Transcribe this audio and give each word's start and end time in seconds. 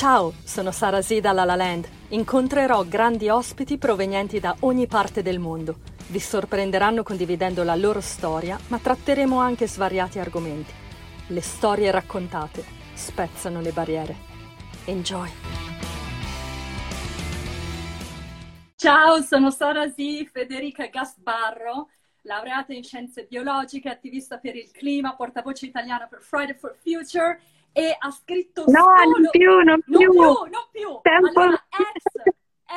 Ciao, 0.00 0.32
sono 0.44 0.70
Sara 0.70 1.02
Z 1.02 1.20
La 1.20 1.44
La 1.44 1.56
Land. 1.56 1.86
Incontrerò 2.08 2.84
grandi 2.84 3.28
ospiti 3.28 3.76
provenienti 3.76 4.40
da 4.40 4.56
ogni 4.60 4.86
parte 4.86 5.20
del 5.20 5.38
mondo. 5.38 5.80
Vi 6.06 6.18
sorprenderanno 6.18 7.02
condividendo 7.02 7.62
la 7.64 7.74
loro 7.74 8.00
storia, 8.00 8.58
ma 8.68 8.78
tratteremo 8.78 9.38
anche 9.38 9.68
svariati 9.68 10.18
argomenti. 10.18 10.72
Le 11.26 11.40
storie 11.42 11.90
raccontate 11.90 12.64
spezzano 12.94 13.60
le 13.60 13.72
barriere. 13.72 14.16
Enjoy! 14.86 15.28
Ciao, 18.76 19.20
sono 19.20 19.50
Sara 19.50 19.86
Z, 19.90 19.96
Federica 20.32 20.86
Gasbarro, 20.86 21.90
laureata 22.22 22.72
in 22.72 22.84
scienze 22.84 23.26
biologiche, 23.28 23.90
attivista 23.90 24.38
per 24.38 24.56
il 24.56 24.70
clima, 24.70 25.14
portavoce 25.14 25.66
italiana 25.66 26.06
per 26.06 26.22
Friday 26.22 26.56
for 26.56 26.74
Future 26.80 27.38
e 27.72 27.96
ha 27.98 28.10
scritto 28.10 28.64
no, 28.66 28.72
solo... 28.72 29.18
non 29.18 29.30
più, 29.30 29.60
non 29.60 29.80
più, 29.82 29.98
non 29.98 30.10
più, 30.10 30.22
non 30.22 30.68
più. 30.70 31.00
Tempo... 31.02 31.40
Allora, 31.40 31.66
ex, 31.94 32.32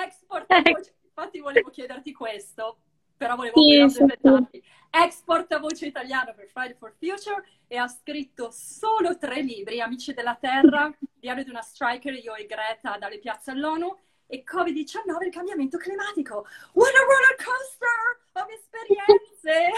ex 0.05 0.23
portavoce, 0.25 0.95
infatti 1.05 1.39
volevo 1.39 1.69
chiederti 1.69 2.13
questo, 2.13 2.77
però 3.17 3.35
volevo 3.35 3.59
Sì, 3.61 3.89
sì, 3.89 3.97
presentarti. 4.05 4.63
Ex 4.89 5.21
portavoce 5.23 5.87
italiano 5.87 6.33
per 6.35 6.47
Friday 6.49 6.75
for 6.77 6.93
Future 6.99 7.43
e 7.67 7.77
ha 7.77 7.87
scritto 7.87 8.51
solo 8.51 9.17
tre 9.17 9.41
libri, 9.41 9.81
Amici 9.81 10.13
della 10.13 10.37
Terra, 10.39 10.95
Diario 10.99 11.43
di 11.43 11.49
una 11.49 11.61
Striker, 11.61 12.13
io 12.13 12.35
e 12.35 12.45
Greta 12.45 12.97
dalle 12.99 13.17
piazze 13.17 13.51
all'ONU 13.51 13.97
e 14.27 14.43
Covid-19 14.43 15.25
il 15.25 15.31
cambiamento 15.31 15.77
climatico. 15.77 16.45
What 16.73 16.93
a 16.93 17.01
roller 17.01 17.35
coaster 17.43 18.21
of 18.33 18.47
esperienze! 18.49 19.71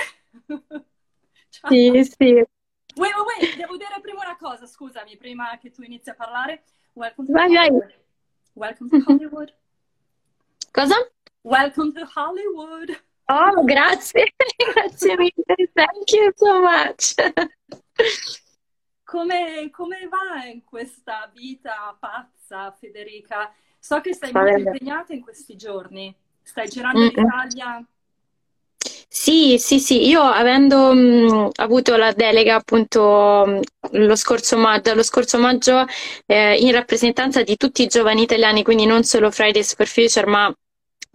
Ciao. 1.50 1.72
Sì, 1.72 2.04
sì. 2.04 2.46
Wait, 2.98 3.12
wait, 3.13 3.41
wait, 3.41 3.55
devo 3.58 3.76
dire 3.76 3.99
prima 4.02 4.22
una 4.22 4.38
cosa, 4.38 4.66
scusami, 4.66 5.17
prima 5.17 5.58
che 5.58 5.70
tu 5.70 5.81
inizi 5.81 6.09
a 6.12 6.13
parlare. 6.16 6.63
Welcome 6.94 7.27
to 7.27 7.34
Vai, 7.34 7.54
vai. 7.54 7.68
Hollywood. 7.68 7.94
Welcome 8.54 8.90
to 8.90 9.04
Hollywood. 9.05 9.54
Cosa? 10.71 10.96
Welcome 11.41 11.91
to 11.91 12.05
Hollywood. 12.15 12.98
Oh, 13.26 13.63
grazie, 13.65 14.34
grazie 14.74 15.18
mille, 15.18 15.71
thank 15.74 16.12
you 16.12 16.32
so 16.35 16.62
much. 16.62 17.15
Come, 19.04 19.70
come 19.71 20.07
va 20.07 20.46
in 20.46 20.63
questa 20.63 21.30
vita 21.34 21.98
pazza, 21.99 22.71
Federica? 22.71 23.54
So 23.77 23.99
che 23.99 24.18
Va 24.32 24.41
molto 24.41 24.57
impegnata 24.57 25.13
in 25.13 25.21
questi 25.21 25.57
giorni. 25.57 26.15
Stai 26.41 26.70
girando 26.70 26.99
Mm-mm. 26.99 27.07
l'Italia. 27.07 27.85
Sì, 29.18 29.55
sì, 29.60 29.80
sì, 29.80 30.08
io 30.08 30.21
avendo 30.21 30.94
mh, 30.94 31.49
avuto 31.55 31.96
la 31.96 32.12
delega 32.12 32.55
appunto 32.55 33.44
mh, 33.48 33.60
lo 34.05 34.16
scorso 34.16 34.58
maggio, 34.58 34.94
lo 34.94 35.04
scorso 35.04 35.38
maggio 35.40 35.85
eh, 36.26 36.58
in 36.60 36.71
rappresentanza 36.74 37.41
di 37.41 37.55
tutti 37.55 37.82
i 37.84 37.88
giovani 37.88 38.24
italiani, 38.24 38.62
quindi 38.63 38.86
non 38.86 39.04
solo 39.04 39.32
Fridays 39.32 39.74
for 39.74 39.88
Future, 39.88 40.26
ma 40.27 40.54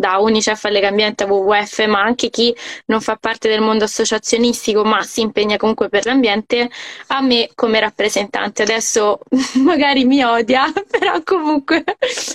da 0.00 0.18
Unicef 0.18 0.64
a 0.64 0.70
Legambiente 0.70 1.24
a 1.24 1.26
WWF, 1.26 1.84
ma 1.86 2.00
anche 2.02 2.30
chi 2.30 2.54
non 2.86 3.00
fa 3.02 3.16
parte 3.16 3.48
del 3.48 3.60
mondo 3.60 3.84
associazionistico, 3.84 4.82
ma 4.84 5.02
si 5.02 5.20
impegna 5.20 5.56
comunque 5.58 5.88
per 5.90 6.06
l'ambiente, 6.06 6.70
a 7.08 7.20
me 7.20 7.50
come 7.54 7.78
rappresentante. 7.80 8.62
Adesso 8.62 9.20
magari 9.62 10.04
mi 10.04 10.22
odia, 10.22 10.72
però 10.90 11.22
comunque 11.22 11.84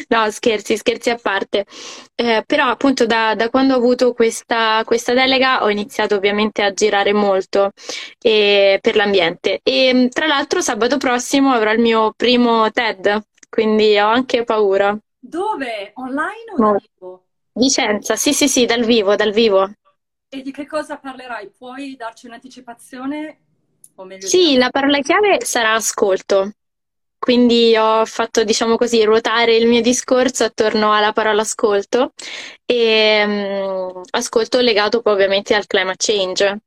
no, 0.09 0.29
scherzi, 0.31 0.77
scherzi 0.77 1.09
a 1.09 1.17
parte. 1.21 1.65
Eh, 2.15 2.43
però 2.45 2.67
appunto 2.67 3.05
da, 3.05 3.35
da 3.35 3.49
quando 3.49 3.73
ho 3.73 3.77
avuto 3.77 4.13
questa, 4.13 4.81
questa 4.85 5.13
delega 5.13 5.63
ho 5.63 5.69
iniziato 5.69 6.15
ovviamente 6.15 6.61
a 6.61 6.71
girare 6.71 7.11
molto 7.13 7.71
eh, 8.21 8.79
per 8.81 8.95
l'ambiente 8.95 9.59
e 9.63 10.09
tra 10.11 10.25
l'altro 10.27 10.61
sabato 10.61 10.97
prossimo 10.97 11.51
avrò 11.51 11.71
il 11.73 11.79
mio 11.79 12.13
primo 12.15 12.71
TED, 12.71 13.21
quindi 13.49 13.97
ho 13.99 14.07
anche 14.07 14.43
paura. 14.43 14.97
Dove? 15.19 15.91
Online 15.95 16.51
o 16.53 16.57
No. 16.57 16.71
dal 16.71 16.77
vivo? 16.77 17.24
Vicenza, 17.55 18.15
sì 18.15 18.33
sì 18.33 18.47
sì, 18.47 18.65
dal 18.65 18.85
vivo, 18.85 19.15
dal 19.15 19.31
vivo. 19.31 19.71
E 20.29 20.41
di 20.43 20.51
che 20.51 20.67
cosa 20.67 20.97
parlerai? 20.99 21.49
Puoi 21.49 21.95
darci 21.95 22.27
un'anticipazione? 22.27 23.39
O 23.95 24.03
meglio 24.05 24.29
Sì, 24.29 24.55
di 24.55 24.57
la 24.57 24.69
parola 24.69 24.99
chiave 25.01 25.39
sarà 25.45 25.73
ascolto. 25.73 26.51
Quindi 27.17 27.75
ho 27.77 28.05
fatto, 28.05 28.43
diciamo 28.43 28.75
così, 28.77 29.03
ruotare 29.03 29.55
il 29.55 29.67
mio 29.67 29.81
discorso 29.81 30.43
attorno 30.43 30.93
alla 30.93 31.11
parola 31.13 31.41
ascolto 31.41 32.13
e 32.65 33.23
mm, 33.25 34.01
ascolto 34.11 34.59
legato 34.61 35.01
poi 35.01 35.13
ovviamente 35.13 35.55
al 35.55 35.65
climate 35.67 35.97
change, 36.13 36.59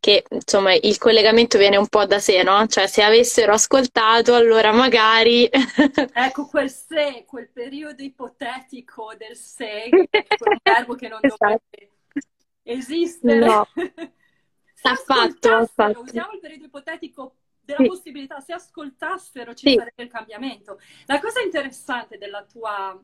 che 0.00 0.24
insomma 0.30 0.74
il 0.74 0.98
collegamento 0.98 1.58
viene 1.58 1.76
un 1.76 1.88
po' 1.88 2.06
da 2.06 2.18
sé, 2.18 2.42
no? 2.42 2.66
Cioè 2.66 2.86
se 2.86 3.02
avessero 3.02 3.52
ascoltato 3.52 4.34
allora 4.34 4.72
magari 4.72 5.48
Ecco 6.12 6.46
quel 6.46 6.70
se, 6.70 7.24
quel 7.26 7.48
periodo 7.50 8.02
ipotetico 8.02 9.14
del 9.16 9.36
se, 9.36 10.00
un 10.38 10.58
verbo 10.64 10.94
che 10.94 11.08
non 11.08 11.24
Esatto. 11.28 11.68
dovrebbe 11.78 11.92
esistere. 12.62 13.46
No. 13.46 13.66
Se 14.74 14.88
Affatto, 14.90 15.48
affatto. 15.54 16.00
usiamo 16.00 16.32
il 16.32 16.40
periodo 16.40 16.64
ipotetico 16.66 17.36
della 17.60 17.82
Sì. 17.82 17.84
possibilità, 17.84 18.40
se 18.40 18.52
ascoltassero 18.54 19.54
ci 19.54 19.68
Sì. 19.68 19.70
sarebbe 19.70 20.04
il 20.04 20.08
cambiamento. 20.10 20.78
La 21.06 21.20
cosa 21.20 21.40
interessante 21.42 22.16
della 22.18 22.44
tua 22.44 22.98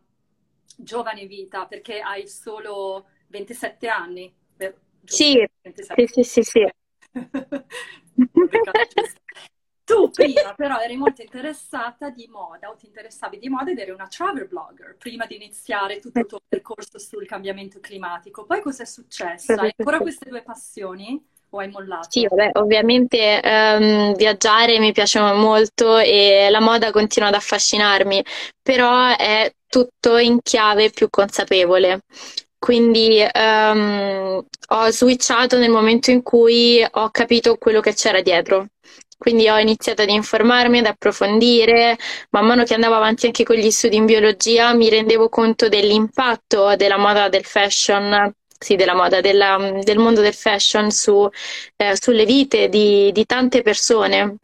giovane 0.76 1.26
vita, 1.26 1.66
perché 1.66 2.00
hai 2.00 2.26
solo 2.28 3.06
27 3.28 3.88
anni, 3.88 4.34
vero? 4.56 4.81
Giusto? 5.00 5.37
Sì, 5.37 5.47
27. 5.62 6.05
sì, 6.06 6.06
sì, 6.06 6.22
sì, 6.25 6.43
sì. 6.43 6.69
Tu 9.84 10.08
prima 10.08 10.54
però 10.54 10.78
eri 10.78 10.97
molto 10.97 11.20
interessata 11.20 12.08
di 12.08 12.26
moda 12.26 12.70
o 12.70 12.75
ti 12.75 12.86
interessavi 12.86 13.38
di 13.38 13.50
moda 13.50 13.70
ed 13.70 13.78
eri 13.78 13.91
una 13.91 14.06
travel 14.06 14.48
blogger 14.48 14.97
prima 14.97 15.26
di 15.26 15.36
iniziare 15.36 15.98
tutto 15.98 16.20
il 16.20 16.26
tuo 16.26 16.41
percorso 16.48 16.98
sul 16.98 17.26
cambiamento 17.26 17.80
climatico. 17.80 18.47
Poi 18.47 18.62
cosa 18.62 18.84
è 18.84 18.86
successo? 18.86 19.52
Hai 19.52 19.75
ancora 19.76 19.98
queste 19.98 20.30
due 20.30 20.41
passioni 20.41 21.22
o 21.50 21.58
hai 21.58 21.69
mollato? 21.69 22.10
Sì, 22.10 22.26
vabbè, 22.26 22.52
ovviamente 22.54 23.42
ehm, 23.42 24.14
viaggiare 24.14 24.78
mi 24.78 24.92
piace 24.92 25.20
molto 25.20 25.98
e 25.98 26.48
la 26.48 26.60
moda 26.60 26.91
continua 26.91 27.28
ad 27.28 27.34
affascinarmi, 27.34 28.25
però 28.62 29.14
è 29.14 29.52
tutto 29.66 30.16
in 30.16 30.41
chiave 30.41 30.91
più 30.91 31.10
consapevole. 31.10 32.00
Quindi 32.64 33.20
ehm, 33.30 34.42
ho 34.69 34.91
switchato 34.91 35.58
nel 35.58 35.69
momento 35.70 36.10
in 36.10 36.22
cui 36.22 36.82
ho 36.92 37.10
capito 37.10 37.56
quello 37.58 37.80
che 37.80 37.92
c'era 37.92 38.22
dietro. 38.22 38.69
Quindi 39.19 39.50
ho 39.50 39.58
iniziato 39.58 40.00
ad 40.00 40.08
informarmi, 40.08 40.78
ad 40.78 40.86
approfondire. 40.86 41.98
Man 42.30 42.47
mano 42.47 42.64
che 42.64 42.72
andavo 42.72 42.94
avanti 42.94 43.26
anche 43.26 43.44
con 43.44 43.56
gli 43.56 43.70
studi 43.70 43.97
in 43.97 44.06
biologia, 44.06 44.72
mi 44.72 44.88
rendevo 44.88 45.28
conto 45.28 45.69
dell'impatto 45.69 46.75
della 46.76 46.97
moda, 46.97 47.28
del 47.28 47.44
fashion, 47.44 48.32
sì, 48.58 48.76
della 48.76 48.94
moda, 48.94 49.20
della- 49.20 49.81
del 49.82 49.98
mondo 49.98 50.22
del 50.22 50.34
fashion 50.34 50.91
su, 50.91 51.28
eh, 51.76 51.96
sulle 52.00 52.25
vite 52.25 52.70
di, 52.70 53.12
di 53.12 53.26
tante 53.26 53.60
persone. 53.60 54.36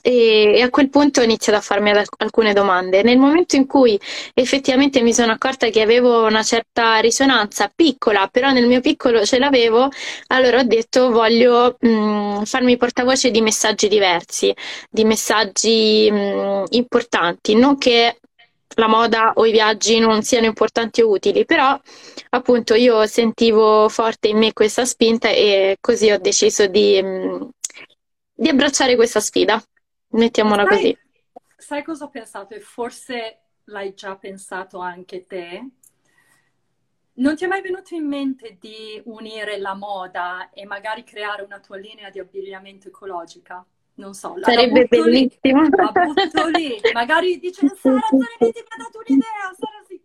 E, 0.00 0.60
a 0.62 0.70
quel 0.70 0.88
punto 0.88 1.20
ho 1.20 1.24
iniziato 1.24 1.58
a 1.58 1.62
farmi 1.62 1.92
alcune 2.18 2.52
domande. 2.52 3.02
Nel 3.02 3.18
momento 3.18 3.56
in 3.56 3.66
cui 3.66 3.98
effettivamente 4.34 5.02
mi 5.02 5.12
sono 5.12 5.32
accorta 5.32 5.68
che 5.68 5.80
avevo 5.80 6.24
una 6.24 6.42
certa 6.42 6.98
risonanza 6.98 7.70
piccola, 7.74 8.26
però 8.28 8.50
nel 8.50 8.66
mio 8.66 8.80
piccolo 8.80 9.24
ce 9.24 9.38
l'avevo, 9.38 9.88
allora 10.28 10.58
ho 10.60 10.64
detto 10.64 11.10
voglio 11.10 11.76
mh, 11.78 12.42
farmi 12.44 12.76
portavoce 12.76 13.30
di 13.30 13.40
messaggi 13.42 13.88
diversi, 13.88 14.54
di 14.90 15.04
messaggi 15.04 16.10
mh, 16.10 16.64
importanti, 16.70 17.54
non 17.54 17.76
che 17.78 18.16
la 18.76 18.88
moda 18.88 19.32
o 19.34 19.44
i 19.44 19.52
viaggi 19.52 19.98
non 19.98 20.22
siano 20.22 20.46
importanti 20.46 21.02
o 21.02 21.10
utili, 21.10 21.44
però 21.44 21.78
appunto 22.30 22.74
io 22.74 23.06
sentivo 23.06 23.88
forte 23.88 24.28
in 24.28 24.38
me 24.38 24.52
questa 24.52 24.84
spinta 24.84 25.28
e 25.28 25.76
così 25.80 26.10
ho 26.10 26.18
deciso 26.18 26.66
di, 26.66 27.00
mh, 27.02 27.48
di 28.34 28.48
abbracciare 28.48 28.96
questa 28.96 29.20
sfida, 29.20 29.62
mettiamola 30.12 30.64
Sai- 30.64 30.76
così. 30.76 30.98
Sai 31.56 31.82
cosa 31.84 32.04
ho 32.06 32.08
pensato? 32.10 32.54
E 32.54 32.60
forse 32.60 33.40
l'hai 33.64 33.94
già 33.94 34.16
pensato 34.16 34.78
anche 34.78 35.26
te? 35.26 35.68
Non 37.14 37.36
ti 37.36 37.44
è 37.44 37.46
mai 37.46 37.60
venuto 37.60 37.94
in 37.94 38.06
mente 38.08 38.56
di 38.58 39.00
unire 39.04 39.58
la 39.58 39.74
moda 39.74 40.50
e 40.50 40.64
magari 40.64 41.04
creare 41.04 41.42
una 41.42 41.60
tua 41.60 41.76
linea 41.76 42.08
di 42.10 42.18
abbigliamento 42.18 42.88
ecologica? 42.88 43.64
Non 43.94 44.14
so, 44.14 44.30
la, 44.30 44.36
la 44.36 44.44
Sarebbe 44.46 44.80
lì, 44.80 44.88
bellissimo. 44.88 45.68
la 45.68 45.92
butto 45.92 46.46
lì. 46.48 46.80
Magari 46.94 47.38
dice 47.38 47.68
Sara 47.76 48.00
Zanetti 48.00 48.60
mi 48.60 48.66
ha 48.68 48.76
dato 48.78 49.02
un'idea, 49.06 49.52
Sara 49.54 49.82
sì. 49.86 50.02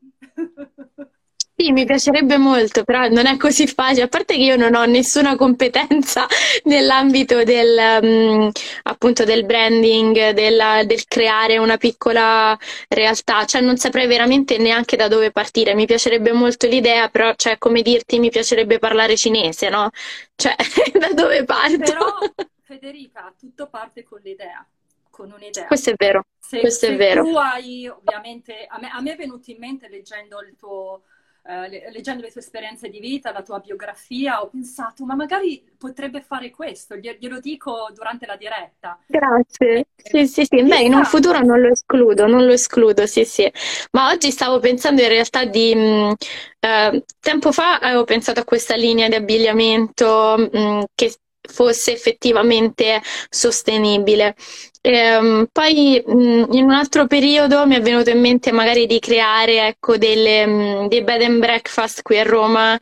Sì, 1.60 1.72
mi 1.72 1.86
piacerebbe 1.86 2.38
molto, 2.38 2.84
però 2.84 3.08
non 3.08 3.26
è 3.26 3.36
così 3.36 3.66
facile. 3.66 4.04
A 4.04 4.08
parte 4.08 4.36
che 4.36 4.42
io 4.44 4.56
non 4.58 4.76
ho 4.76 4.86
nessuna 4.86 5.36
competenza 5.36 6.28
nell'ambito 6.66 7.44
del, 7.44 8.00
mm, 8.04 8.50
appunto, 8.84 9.24
del 9.24 9.44
branding, 9.44 10.32
della- 10.32 10.84
del 10.84 11.06
creare 11.08 11.58
una 11.58 11.78
piccola 11.78 12.56
realtà, 12.90 13.44
cioè 13.46 13.62
non 13.62 13.76
saprei 13.78 14.06
veramente 14.06 14.58
neanche 14.60 14.96
da 14.98 15.08
dove 15.08 15.32
partire. 15.32 15.74
Mi 15.74 15.88
piacerebbe 15.88 16.32
molto 16.32 16.68
l'idea, 16.68 17.10
però, 17.10 17.34
cioè, 17.36 17.58
come 17.58 17.82
dirti, 17.82 18.20
mi 18.20 18.30
piacerebbe 18.30 18.78
parlare 18.78 19.18
cinese, 19.18 19.70
no? 19.70 19.90
Cioè, 20.36 20.56
da 21.00 21.12
dove 21.14 21.44
parto? 21.44 21.78
Però, 21.80 22.18
Federica, 22.62 23.34
tutto 23.38 23.68
parte 23.70 24.04
con 24.04 24.20
l'idea. 24.22 24.66
con 25.10 25.32
un'idea. 25.32 25.66
Questo 25.68 25.90
è 25.92 25.94
vero. 25.96 26.24
Se, 26.40 26.60
Questo 26.60 26.86
se 26.86 26.94
è 26.94 26.96
vero. 26.96 27.24
tu 27.24 27.36
hai, 27.36 27.88
ovviamente, 27.88 28.66
a 28.68 28.80
me, 28.80 28.90
a 28.90 29.02
me, 29.02 29.14
è 29.14 29.16
venuto 29.16 29.52
in 29.52 29.58
mente 29.60 29.88
leggendo 29.90 30.40
il 30.42 30.56
tuo 30.56 31.04
eh, 31.48 31.92
leggendo 31.92 32.24
le 32.24 32.32
tue 32.32 32.42
esperienze 32.42 32.90
di 32.90 33.00
vita, 33.00 33.32
la 33.32 33.42
tua 33.42 33.60
biografia, 33.60 34.42
ho 34.42 34.50
pensato, 34.50 35.06
ma 35.06 35.16
magari 35.16 35.64
potrebbe 35.78 36.22
fare 36.22 36.50
questo, 36.50 36.96
glielo 36.96 37.40
dico 37.40 37.88
durante 37.94 38.26
la 38.26 38.36
diretta. 38.36 39.00
Grazie. 39.08 39.88
Sì, 39.96 40.28
sì, 40.28 40.46
sì. 40.46 40.64
Beh, 40.64 40.82
in 40.82 40.94
un 40.94 41.06
futuro 41.06 41.40
non 41.40 41.62
lo 41.62 41.70
escludo, 41.70 42.28
non 42.28 42.46
lo 42.46 42.52
escludo, 42.52 43.06
sì, 43.06 43.24
sì. 43.24 43.50
Ma 43.92 44.10
oggi 44.12 44.32
stavo 44.32 44.60
pensando 44.60 45.02
in 45.02 45.10
realtà 45.10 45.46
di... 45.46 45.74
Mh, 45.74 45.80
mm, 45.80 46.12
eh, 46.60 47.04
tempo 47.20 47.52
fa 47.52 47.78
avevo 47.80 48.04
pensato 48.04 48.40
a 48.40 48.44
questa 48.44 48.76
linea 48.76 49.08
di 49.08 49.16
abbigliamento 49.16 50.50
mh, 50.52 50.60
mm, 50.60 50.82
che 50.96 51.16
fosse 51.48 51.92
effettivamente 51.94 53.02
sostenibile. 53.30 54.36
Ehm, 54.82 55.48
poi 55.52 56.02
in 56.06 56.64
un 56.64 56.72
altro 56.72 57.08
periodo 57.08 57.66
mi 57.66 57.76
è 57.76 57.82
venuto 57.82 58.10
in 58.10 58.20
mente 58.20 58.52
magari 58.52 58.86
di 58.86 59.00
creare 59.00 59.68
ecco, 59.68 59.98
delle, 59.98 60.86
dei 60.88 61.04
bed 61.04 61.22
and 61.24 61.40
breakfast 61.40 62.02
qui 62.04 62.20
a 62.20 62.24
Roma 62.24 62.80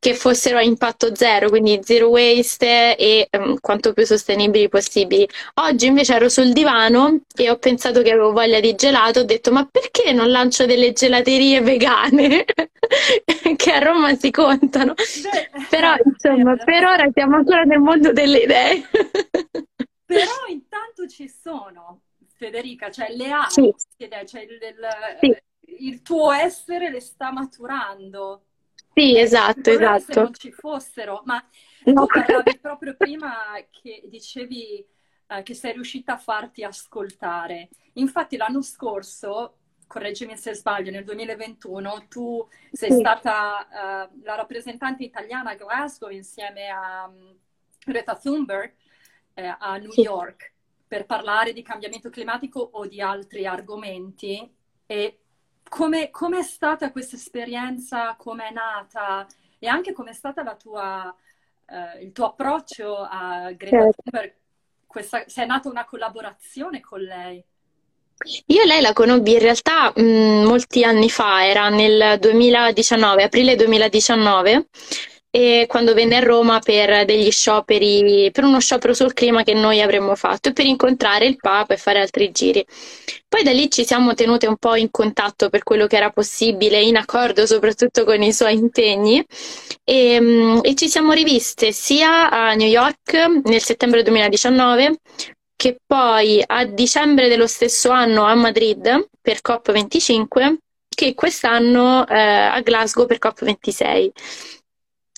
che 0.00 0.14
fossero 0.14 0.56
a 0.56 0.62
impatto 0.62 1.14
zero, 1.14 1.50
quindi 1.50 1.78
zero 1.82 2.08
waste 2.08 2.96
e 2.96 3.28
um, 3.38 3.60
quanto 3.60 3.92
più 3.92 4.06
sostenibili 4.06 4.68
possibili. 4.70 5.28
Oggi 5.56 5.86
invece 5.86 6.14
ero 6.14 6.30
sul 6.30 6.52
divano 6.52 7.20
e 7.36 7.50
ho 7.50 7.58
pensato 7.58 8.00
che 8.00 8.12
avevo 8.12 8.32
voglia 8.32 8.60
di 8.60 8.74
gelato, 8.74 9.20
ho 9.20 9.24
detto 9.24 9.52
ma 9.52 9.68
perché 9.70 10.12
non 10.12 10.30
lancio 10.30 10.64
delle 10.64 10.92
gelaterie 10.92 11.60
vegane 11.60 12.46
che 13.56 13.72
a 13.72 13.78
Roma 13.78 14.14
si 14.14 14.30
contano? 14.30 14.94
Beh, 14.94 15.66
Però 15.68 15.94
insomma, 16.02 16.56
per 16.56 16.84
ora 16.84 17.06
siamo 17.12 17.36
ancora 17.36 17.62
nel 17.64 17.80
mondo 17.80 18.10
delle 18.12 18.38
idee. 18.38 18.88
Però 20.06 20.46
intanto 20.48 21.06
ci 21.06 21.28
sono, 21.28 22.00
Federica, 22.34 22.90
cioè 22.90 23.14
le 23.14 23.30
hai, 23.30 23.50
sì. 23.50 23.74
cioè 23.98 24.40
il, 24.40 24.58
il, 24.62 24.88
sì. 25.20 25.36
il 25.84 26.00
tuo 26.00 26.32
essere 26.32 26.90
le 26.90 27.00
sta 27.00 27.30
maturando. 27.30 28.46
Sì, 28.92 29.18
esatto, 29.18 29.70
esatto. 29.70 30.12
Se 30.12 30.20
non 30.20 30.34
ci 30.34 30.52
fossero, 30.52 31.22
ma 31.24 31.42
no. 31.84 32.06
tu 32.06 32.06
parlavi 32.06 32.58
proprio 32.60 32.94
prima 32.96 33.34
che 33.70 34.02
dicevi 34.06 34.86
eh, 35.26 35.42
che 35.42 35.54
sei 35.54 35.72
riuscita 35.72 36.14
a 36.14 36.18
farti 36.18 36.64
ascoltare. 36.64 37.68
Infatti 37.94 38.36
l'anno 38.36 38.62
scorso, 38.62 39.58
correggimi 39.86 40.36
se 40.36 40.54
sbaglio, 40.54 40.90
nel 40.90 41.04
2021 41.04 42.06
tu 42.08 42.46
sei 42.72 42.90
sì. 42.90 42.98
stata 42.98 43.66
uh, 44.10 44.20
la 44.22 44.34
rappresentante 44.34 45.04
italiana 45.04 45.50
a 45.50 45.54
Glasgow 45.54 46.10
insieme 46.10 46.68
a 46.68 47.06
um, 47.08 47.36
Greta 47.84 48.16
Thunberg 48.16 48.74
eh, 49.34 49.56
a 49.58 49.76
New 49.76 49.90
sì. 49.90 50.02
York 50.02 50.52
per 50.86 51.06
parlare 51.06 51.52
di 51.52 51.62
cambiamento 51.62 52.10
climatico 52.10 52.60
o 52.60 52.86
di 52.86 53.00
altri 53.00 53.46
argomenti 53.46 54.52
e 54.86 55.19
come, 55.70 56.10
è 56.38 56.42
stata 56.42 56.90
questa 56.90 57.16
esperienza, 57.16 58.14
come 58.18 58.48
è 58.48 58.52
nata 58.52 59.26
e 59.58 59.68
anche 59.68 59.92
come 59.92 60.10
è 60.10 60.14
stato 60.14 60.40
eh, 61.70 62.02
il 62.02 62.12
tuo 62.12 62.26
approccio 62.26 62.96
a 62.96 63.52
Greta 63.52 63.82
certo. 63.84 64.02
Thunberg? 64.02 64.34
Questa, 64.86 65.22
se 65.26 65.44
è 65.44 65.46
nata 65.46 65.68
una 65.68 65.84
collaborazione 65.84 66.80
con 66.80 67.00
lei? 67.00 67.42
Io 68.46 68.64
lei 68.64 68.80
la 68.80 68.92
conobbi 68.92 69.32
in 69.32 69.38
realtà 69.38 69.92
mh, 69.94 70.44
molti 70.44 70.82
anni 70.82 71.08
fa, 71.08 71.46
era 71.46 71.68
nel 71.68 72.18
2019, 72.18 73.22
aprile 73.22 73.54
2019, 73.54 74.66
e 75.32 75.66
quando 75.68 75.94
venne 75.94 76.16
a 76.16 76.20
Roma 76.20 76.58
per 76.58 77.04
degli 77.04 77.30
scioperi, 77.30 78.30
per 78.32 78.42
uno 78.42 78.58
sciopero 78.58 78.92
sul 78.92 79.12
clima 79.12 79.44
che 79.44 79.54
noi 79.54 79.80
avremmo 79.80 80.16
fatto 80.16 80.48
e 80.48 80.52
per 80.52 80.66
incontrare 80.66 81.26
il 81.26 81.36
Papa 81.36 81.74
e 81.74 81.76
fare 81.76 82.00
altri 82.00 82.32
giri. 82.32 82.64
Poi 83.28 83.44
da 83.44 83.52
lì 83.52 83.70
ci 83.70 83.84
siamo 83.84 84.14
tenute 84.14 84.48
un 84.48 84.56
po' 84.56 84.74
in 84.74 84.90
contatto 84.90 85.48
per 85.48 85.62
quello 85.62 85.86
che 85.86 85.96
era 85.96 86.10
possibile, 86.10 86.80
in 86.80 86.96
accordo 86.96 87.46
soprattutto 87.46 88.04
con 88.04 88.20
i 88.22 88.32
suoi 88.32 88.54
impegni 88.54 89.24
e, 89.84 90.20
mm, 90.20 90.58
e 90.62 90.74
ci 90.74 90.88
siamo 90.88 91.12
riviste 91.12 91.70
sia 91.70 92.28
a 92.30 92.54
New 92.54 92.68
York 92.68 93.42
nel 93.44 93.62
settembre 93.62 94.02
2019 94.02 94.98
che 95.54 95.76
poi 95.86 96.42
a 96.44 96.64
dicembre 96.64 97.28
dello 97.28 97.46
stesso 97.46 97.90
anno 97.90 98.24
a 98.24 98.34
Madrid 98.34 99.08
per 99.20 99.40
COP25 99.46 100.56
che 100.88 101.14
quest'anno 101.14 102.06
eh, 102.08 102.18
a 102.18 102.60
Glasgow 102.62 103.06
per 103.06 103.18
COP26 103.20 104.10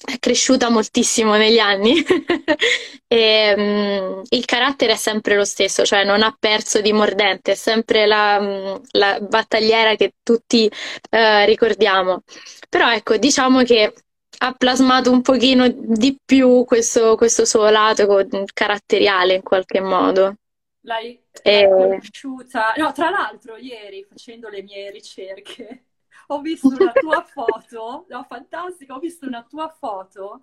è 0.05 0.19
cresciuta 0.19 0.69
moltissimo 0.69 1.37
negli 1.37 1.59
anni 1.59 2.03
e 3.07 3.55
um, 3.57 4.23
il 4.29 4.45
carattere 4.45 4.93
è 4.93 4.97
sempre 4.97 5.37
lo 5.37 5.45
stesso, 5.45 5.85
cioè 5.85 6.05
non 6.05 6.23
ha 6.23 6.37
perso 6.39 6.81
di 6.81 6.93
mordente, 6.93 7.53
è 7.53 7.55
sempre 7.55 8.07
la, 8.07 8.41
mm, 8.41 8.75
la 8.93 9.21
battagliera 9.21 9.95
che 9.95 10.15
tutti 10.23 10.71
uh, 11.11 11.45
ricordiamo. 11.45 12.23
Però 12.69 12.91
ecco, 12.93 13.17
diciamo 13.17 13.63
che 13.63 13.93
ha 14.39 14.53
plasmato 14.55 15.11
un 15.11 15.23
pochino 15.23 15.69
di 15.69 16.19
più 16.25 16.65
questo, 16.65 17.15
questo 17.17 17.45
suo 17.45 17.69
lato 17.69 18.27
caratteriale 18.53 19.35
in 19.35 19.43
qualche 19.43 19.81
modo. 19.81 20.35
L'hai, 20.81 21.21
e... 21.43 21.69
conosciuta? 21.69 22.73
No, 22.77 22.93
tra 22.93 23.11
l'altro 23.11 23.57
ieri 23.57 24.05
facendo 24.09 24.49
le 24.49 24.63
mie 24.63 24.91
ricerche 24.91 25.85
ho 26.35 26.41
visto 26.41 26.69
una 26.69 26.93
tua 26.93 27.23
foto, 27.23 28.07
no, 28.09 28.25
fantastica, 28.25 28.95
ho 28.95 28.99
visto 28.99 29.27
una 29.27 29.45
tua 29.49 29.69
foto. 29.69 30.43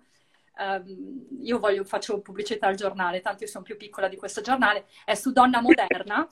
Um, 0.56 1.26
io 1.40 1.58
voglio, 1.58 1.84
faccio 1.84 2.20
pubblicità 2.20 2.66
al 2.66 2.74
giornale, 2.74 3.20
tanto 3.20 3.44
io 3.44 3.50
sono 3.50 3.64
più 3.64 3.76
piccola 3.76 4.08
di 4.08 4.16
questo 4.16 4.40
giornale, 4.40 4.86
è 5.04 5.14
su 5.14 5.32
Donna 5.32 5.60
Moderna. 5.60 6.26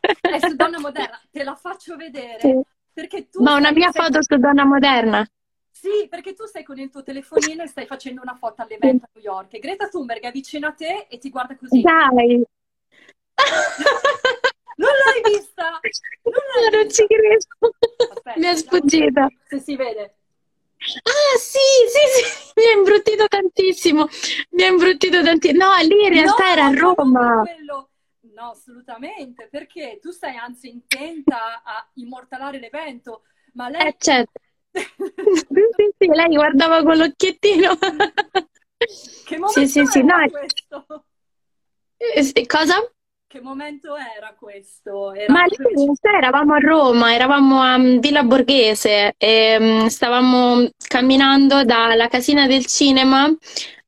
è 0.00 0.38
su 0.38 0.54
Donna 0.54 0.78
Moderna, 0.78 1.20
te 1.30 1.44
la 1.44 1.54
faccio 1.54 1.96
vedere. 1.96 2.40
Sì. 2.40 2.60
Perché 2.92 3.28
tu 3.28 3.42
Ma 3.42 3.54
una 3.54 3.70
mia 3.70 3.92
foto 3.92 4.22
su 4.22 4.36
Donna 4.36 4.64
Moderna. 4.64 5.26
Sì, 5.70 6.08
perché 6.08 6.34
tu 6.34 6.44
sei 6.44 6.64
con 6.64 6.78
il 6.78 6.90
tuo 6.90 7.02
telefonino 7.02 7.62
e 7.62 7.66
stai 7.66 7.86
facendo 7.86 8.20
una 8.20 8.34
foto 8.34 8.62
all'evento 8.62 9.04
a 9.04 9.08
New 9.14 9.22
York 9.22 9.54
e 9.54 9.58
Greta 9.60 9.88
Thunberg 9.88 10.22
è 10.22 10.32
vicino 10.32 10.66
a 10.66 10.72
te 10.72 11.06
e 11.08 11.18
ti 11.18 11.30
guarda 11.30 11.56
così. 11.56 11.80
Dai! 11.80 12.44
Non 14.80 14.88
l'hai 15.04 15.36
vista? 15.36 15.78
Non, 16.22 16.44
l'hai 16.54 16.70
non 16.72 16.86
vista? 16.86 17.02
ci 17.02 17.06
credo. 17.06 17.76
Aspetta, 18.14 18.38
Mi 18.38 18.46
è 18.46 18.56
sfuggita. 18.56 19.28
Se 19.46 19.60
si 19.60 19.76
vede. 19.76 20.14
Ah 21.02 21.36
sì, 21.38 21.58
sì, 21.88 22.24
sì, 22.24 22.52
mi 22.56 22.66
ha 22.66 22.78
imbruttito 22.78 23.28
tantissimo, 23.28 24.08
mi 24.52 24.62
ha 24.62 24.68
imbruttito 24.68 25.22
tantissimo. 25.22 25.62
No, 25.62 25.74
lì 25.82 26.04
in 26.04 26.12
realtà 26.12 26.44
no, 26.44 26.50
era 26.50 26.64
a 26.64 26.72
Roma. 26.72 27.42
No, 28.32 28.50
assolutamente, 28.50 29.48
perché 29.50 29.98
tu 30.00 30.10
sei 30.10 30.36
anzi 30.36 30.70
intenta 30.70 31.62
a 31.62 31.86
immortalare 31.94 32.58
l'evento, 32.58 33.24
ma 33.52 33.68
lei... 33.68 33.88
Eh, 33.88 33.94
certo. 33.98 34.40
sì, 34.72 35.92
sì, 35.98 36.06
lei 36.06 36.34
guardava 36.34 36.82
con 36.82 36.96
l'occhiettino. 36.96 37.76
Che 37.76 39.36
momento 39.36 39.60
sì, 39.60 39.66
sì, 39.66 39.84
sì, 39.84 40.02
no. 40.02 40.14
questo? 40.30 41.04
Eh, 41.98 42.46
cosa? 42.46 42.76
Che 43.30 43.40
momento 43.40 43.94
era 43.94 44.34
questo? 44.36 45.12
Era 45.12 45.32
Ma 45.32 45.44
lì 45.44 45.56
eravamo 46.02 46.54
a 46.54 46.58
Roma, 46.58 47.14
eravamo 47.14 47.60
a 47.60 47.78
mm, 47.78 47.98
Villa 48.00 48.24
Borghese 48.24 49.14
e 49.16 49.56
mm, 49.56 49.86
stavamo 49.86 50.68
camminando 50.88 51.64
dalla 51.64 52.08
casina 52.08 52.48
del 52.48 52.66
cinema 52.66 53.32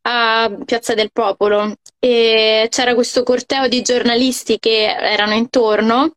a 0.03 0.59
Piazza 0.65 0.95
del 0.95 1.11
Popolo 1.11 1.75
e 1.99 2.69
c'era 2.71 2.95
questo 2.95 3.25
corteo 3.25 3.67
di 3.67 3.83
giornalisti 3.83 4.61
che 4.61 4.85
erano 4.85 5.35
intorno 5.35 6.13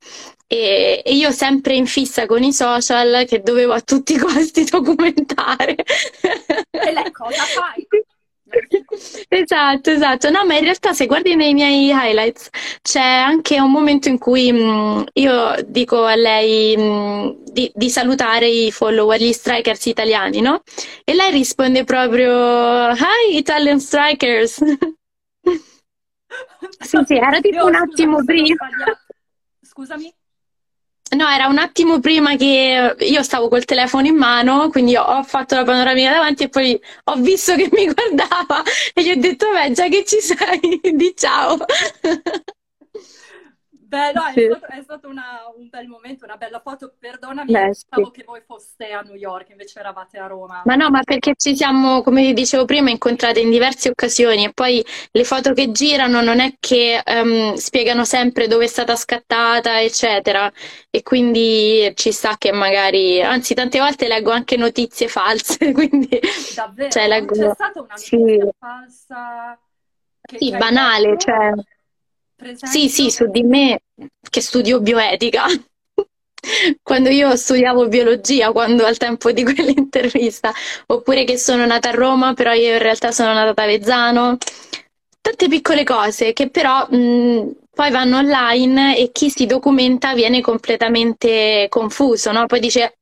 e, 0.45 1.01
e, 1.03 1.15
io 1.15 1.31
sempre 1.31 1.73
in 1.73 1.87
fissa 1.87 2.27
con 2.27 2.43
i 2.43 2.53
social 2.53 3.25
che 3.25 3.41
dovevo 3.41 3.73
a 3.73 3.81
tutti 3.81 4.13
i 4.13 4.17
costi 4.19 4.65
documentare. 4.69 5.73
E 6.69 6.91
lei 6.91 7.11
cosa 7.11 7.41
fai? 7.41 7.87
Esatto, 9.27 9.89
esatto. 9.89 10.29
No, 10.29 10.45
ma 10.45 10.55
in 10.55 10.63
realtà 10.63 10.93
se 10.93 11.07
guardi 11.07 11.35
nei 11.35 11.53
miei 11.53 11.89
highlights 11.89 12.49
c'è 12.81 13.01
anche 13.01 13.59
un 13.59 13.71
momento 13.71 14.07
in 14.07 14.17
cui 14.17 14.51
mh, 14.51 14.57
mm, 14.57 15.03
io 15.13 15.55
dico 15.65 16.05
a 16.05 16.15
lei 16.15 16.77
mh, 16.77 16.81
mm, 16.81 17.29
di, 17.51 17.71
di, 17.73 17.89
salutare 17.89 18.47
i 18.47 18.71
follower, 18.71 19.19
gli 19.19 19.33
strikers 19.33 19.85
italiani, 19.87 20.41
no? 20.41 20.61
E 21.03 21.13
lei 21.13 21.31
risponde 21.31 21.83
proprio 21.83 22.91
Hi 22.91 23.35
Italian 23.35 23.79
strikers. 23.79 24.61
sì, 26.79 26.97
sì, 27.05 27.15
era 27.15 27.39
tipo 27.41 27.65
un 27.65 27.75
attimo 27.75 28.23
prima. 28.23 28.67
Scusami? 29.61 30.13
No, 31.11 31.27
era 31.29 31.47
un 31.47 31.57
attimo 31.59 31.99
prima 31.99 32.35
che 32.35 32.95
io 32.99 33.23
stavo 33.23 33.47
col 33.47 33.63
telefono 33.63 34.07
in 34.07 34.15
mano, 34.15 34.69
quindi 34.69 34.95
ho 34.97 35.23
fatto 35.23 35.55
la 35.55 35.63
panoramica 35.63 36.09
davanti 36.11 36.43
e 36.43 36.49
poi 36.49 36.79
ho 37.05 37.15
visto 37.17 37.55
che 37.55 37.69
mi 37.71 37.85
guardava 37.93 38.61
e 38.93 39.03
gli 39.03 39.11
ho 39.11 39.15
detto, 39.15 39.45
beh, 39.51 39.71
già 39.71 39.87
che 39.87 40.03
ci 40.03 40.19
sei, 40.19 40.81
di 40.93 41.13
ciao. 41.15 41.57
Beh, 43.87 44.11
no, 44.13 44.21
sì. 44.33 44.41
è 44.41 44.47
stato, 44.47 44.65
è 44.65 44.81
stato 44.81 45.07
una, 45.07 45.51
un 45.55 45.69
bel 45.69 45.87
momento, 45.87 46.25
una 46.25 46.37
bella 46.37 46.59
foto. 46.59 46.93
Perdonami, 46.97 47.51
Beh, 47.51 47.59
pensavo 47.59 48.05
sì. 48.05 48.11
che 48.11 48.23
voi 48.25 48.41
foste 48.45 48.91
a 48.91 49.01
New 49.01 49.15
York, 49.15 49.49
invece 49.49 49.79
eravate 49.79 50.17
a 50.17 50.25
Roma. 50.25 50.63
Ma 50.65 50.75
no, 50.75 50.89
ma 50.89 51.01
perché 51.03 51.33
ci 51.37 51.55
siamo, 51.55 52.01
come 52.01 52.23
vi 52.23 52.33
dicevo 52.33 52.65
prima, 52.65 52.89
incontrate 52.89 53.39
in 53.39 53.51
diverse 53.51 53.89
occasioni 53.89 54.45
e 54.45 54.53
poi 54.53 54.83
le 55.11 55.23
foto 55.23 55.53
che 55.53 55.71
girano 55.71 56.21
non 56.21 56.39
è 56.39 56.55
che 56.59 57.01
um, 57.05 57.53
spiegano 57.53 58.05
sempre 58.05 58.47
dove 58.47 58.65
è 58.65 58.67
stata 58.67 58.95
scattata, 58.95 59.79
eccetera. 59.81 60.51
E 60.89 61.03
quindi 61.03 61.91
ci 61.95 62.11
sta 62.11 62.37
che 62.37 62.51
magari, 62.51 63.21
anzi, 63.21 63.53
tante 63.53 63.79
volte 63.79 64.07
leggo 64.07 64.31
anche 64.31 64.57
notizie 64.57 65.07
false, 65.07 65.57
quindi... 65.73 66.19
Davvero? 66.55 66.89
Cioè, 66.89 67.07
leggo... 67.07 67.33
C'è 67.33 67.53
stata 67.53 67.81
una 67.81 67.93
notizia 67.93 68.17
sì. 68.17 68.49
falsa? 68.57 69.59
Che, 70.21 70.37
sì, 70.39 70.49
banale, 70.57 71.17
cioè... 71.19 71.53
Presente? 72.45 72.67
Sì, 72.67 72.89
sì, 72.89 73.09
su 73.09 73.25
di 73.31 73.41
me 73.41 73.81
che 74.29 74.39
studio 74.39 74.79
bioetica. 74.79 75.45
quando 76.83 77.09
io 77.09 77.35
studiavo 77.35 77.87
biologia, 77.87 78.51
quando 78.51 78.85
al 78.85 78.97
tempo 78.97 79.31
di 79.31 79.41
quell'intervista, 79.43 80.53
oppure 80.85 81.23
che 81.23 81.39
sono 81.39 81.65
nata 81.65 81.89
a 81.89 81.93
Roma, 81.93 82.35
però 82.35 82.53
io 82.53 82.73
in 82.73 82.77
realtà 82.77 83.11
sono 83.11 83.33
nata 83.33 83.49
ad 83.49 83.57
Avezzano. 83.57 84.37
Tante 85.21 85.47
piccole 85.47 85.83
cose 85.83 86.33
che 86.33 86.51
però 86.51 86.87
mh, 86.87 87.55
poi 87.73 87.89
vanno 87.89 88.17
online 88.17 88.95
e 88.95 89.11
chi 89.11 89.31
si 89.31 89.47
documenta 89.47 90.13
viene 90.13 90.41
completamente 90.41 91.65
confuso, 91.67 92.31
no? 92.31 92.45
Poi 92.45 92.59
dice 92.59 92.99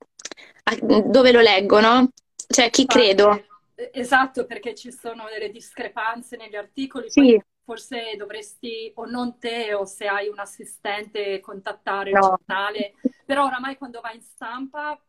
dove 0.81 1.33
lo 1.33 1.41
leggo, 1.41 1.81
no? 1.81 2.07
Cioè 2.47 2.69
chi 2.69 2.85
credo. 2.85 3.43
Esatto, 3.91 4.45
perché 4.45 4.73
ci 4.73 4.89
sono 4.93 5.25
delle 5.29 5.51
discrepanze 5.51 6.37
negli 6.37 6.55
articoli. 6.55 7.09
Sì 7.09 7.37
forse 7.63 8.15
dovresti 8.17 8.91
o 8.95 9.05
non 9.05 9.37
te 9.39 9.73
o 9.73 9.85
se 9.85 10.07
hai 10.07 10.27
un 10.27 10.39
assistente 10.39 11.39
contattare 11.39 12.11
no. 12.11 12.17
il 12.17 12.23
giornale, 12.23 12.93
però 13.25 13.45
oramai 13.45 13.77
quando 13.77 14.01
vai 14.01 14.15
in 14.15 14.21
stampa 14.21 14.99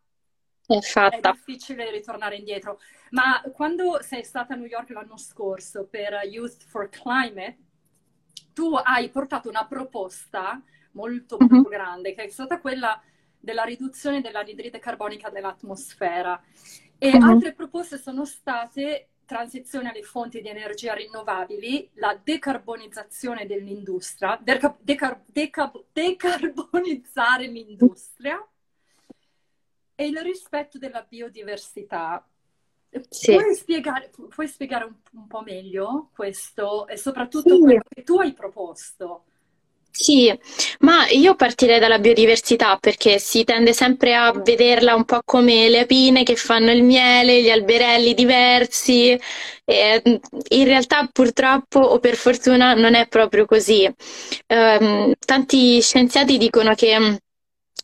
è, 0.67 0.79
è, 0.79 1.21
difficile 1.21 1.91
ritornare 1.91 2.37
indietro. 2.37 2.81
Ma 3.11 3.43
quando 3.53 4.01
sei 4.03 4.25
stata 4.25 4.55
a 4.55 4.57
New 4.57 4.67
York 4.67 4.91
l'anno 4.91 5.19
scorso 5.19 5.87
per 5.87 6.21
Youth 6.25 6.65
for 6.65 6.89
Climate, 6.89 7.59
tu 8.53 8.75
hai 8.75 9.11
portato 9.11 9.49
una 9.49 9.67
proposta 9.67 10.63
molto, 10.93 11.37
molto 11.39 11.55
mm-hmm. 11.55 11.65
grande, 11.65 12.15
che 12.15 12.25
è 12.25 12.29
stata 12.29 12.61
quella 12.61 13.01
della 13.39 13.65
riduzione 13.65 14.21
dell'anidride 14.21 14.79
carbonica 14.79 15.29
nell'atmosfera. 15.29 16.41
E 16.97 17.11
mm-hmm. 17.11 17.29
altre 17.29 17.53
proposte 17.53 17.99
sono 17.99 18.25
state 18.25 19.09
transizione 19.25 19.91
alle 19.91 20.03
fonti 20.03 20.41
di 20.41 20.49
energia 20.49 20.95
rinnovabili, 20.95 21.91
la 21.95 22.19
decarbonizzazione 22.23 23.47
dell'industria, 23.47 24.39
deca- 24.41 24.77
deca- 24.81 25.23
deca- 25.27 25.73
decarbonizzare 25.93 27.47
l'industria 27.47 28.47
e 29.95 30.07
il 30.07 30.19
rispetto 30.21 30.79
della 30.79 31.05
biodiversità. 31.09 32.27
Sì. 33.09 33.33
Puoi, 33.33 33.55
spiegare, 33.55 34.11
puoi 34.29 34.47
spiegare 34.47 34.85
un, 34.85 34.95
un, 35.13 35.27
po' 35.27 35.43
meglio 35.43 36.11
questo 36.15 36.87
e 36.87 36.97
soprattutto 36.97 37.57
sì. 37.57 37.61
quello 37.61 37.83
che 37.89 38.03
tu 38.05 38.21
hai 38.21 38.33
proposto? 38.33 39.25
Sì, 39.97 40.37
ma 40.81 41.07
io 41.09 41.37
partirei 41.37 41.79
dalla 41.79 42.01
biodiversità 42.01 42.77
perché 42.81 43.19
si 43.21 43.45
tende 43.45 43.73
sempre 43.73 44.15
a 44.17 44.33
vederla 44.33 44.95
un 44.97 45.05
po' 45.05 45.21
come 45.25 45.69
le 45.69 45.81
apine 45.81 46.25
che 46.25 46.35
fanno 46.35 46.73
il 46.73 46.83
miele, 46.83 47.41
gli 47.41 47.49
alberelli 47.49 48.13
diversi. 48.13 49.17
E 49.65 50.03
mm, 50.07 50.15
in 50.49 50.65
realtà 50.65 51.09
purtroppo 51.13 51.79
o 51.79 52.01
per 52.01 52.17
fortuna 52.17 52.75
non 52.75 52.95
è 52.95 53.07
proprio 53.07 53.45
così. 53.47 53.89
Um, 54.49 55.13
tanti 55.25 55.81
scienziati 55.81 56.39
dicono 56.39 56.75
che 56.75 56.99
mm, 56.99 57.15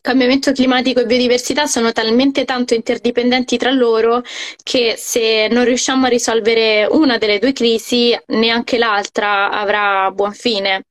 cambiamento 0.01 0.51
climatico 0.51 0.99
e 0.99 1.05
biodiversità 1.05 1.67
sono 1.67 1.91
talmente 1.91 2.43
tanto 2.43 2.73
interdipendenti 2.73 3.57
tra 3.57 3.71
loro 3.71 4.23
che 4.63 4.95
se 4.97 5.47
non 5.49 5.63
riusciamo 5.63 6.07
a 6.07 6.09
risolvere 6.09 6.87
una 6.89 7.17
delle 7.17 7.39
due 7.39 7.53
crisi, 7.53 8.17
neanche 8.27 8.77
l'altra 8.77 9.51
avrà 9.51 10.11
buon 10.11 10.33
fine. 10.33 10.85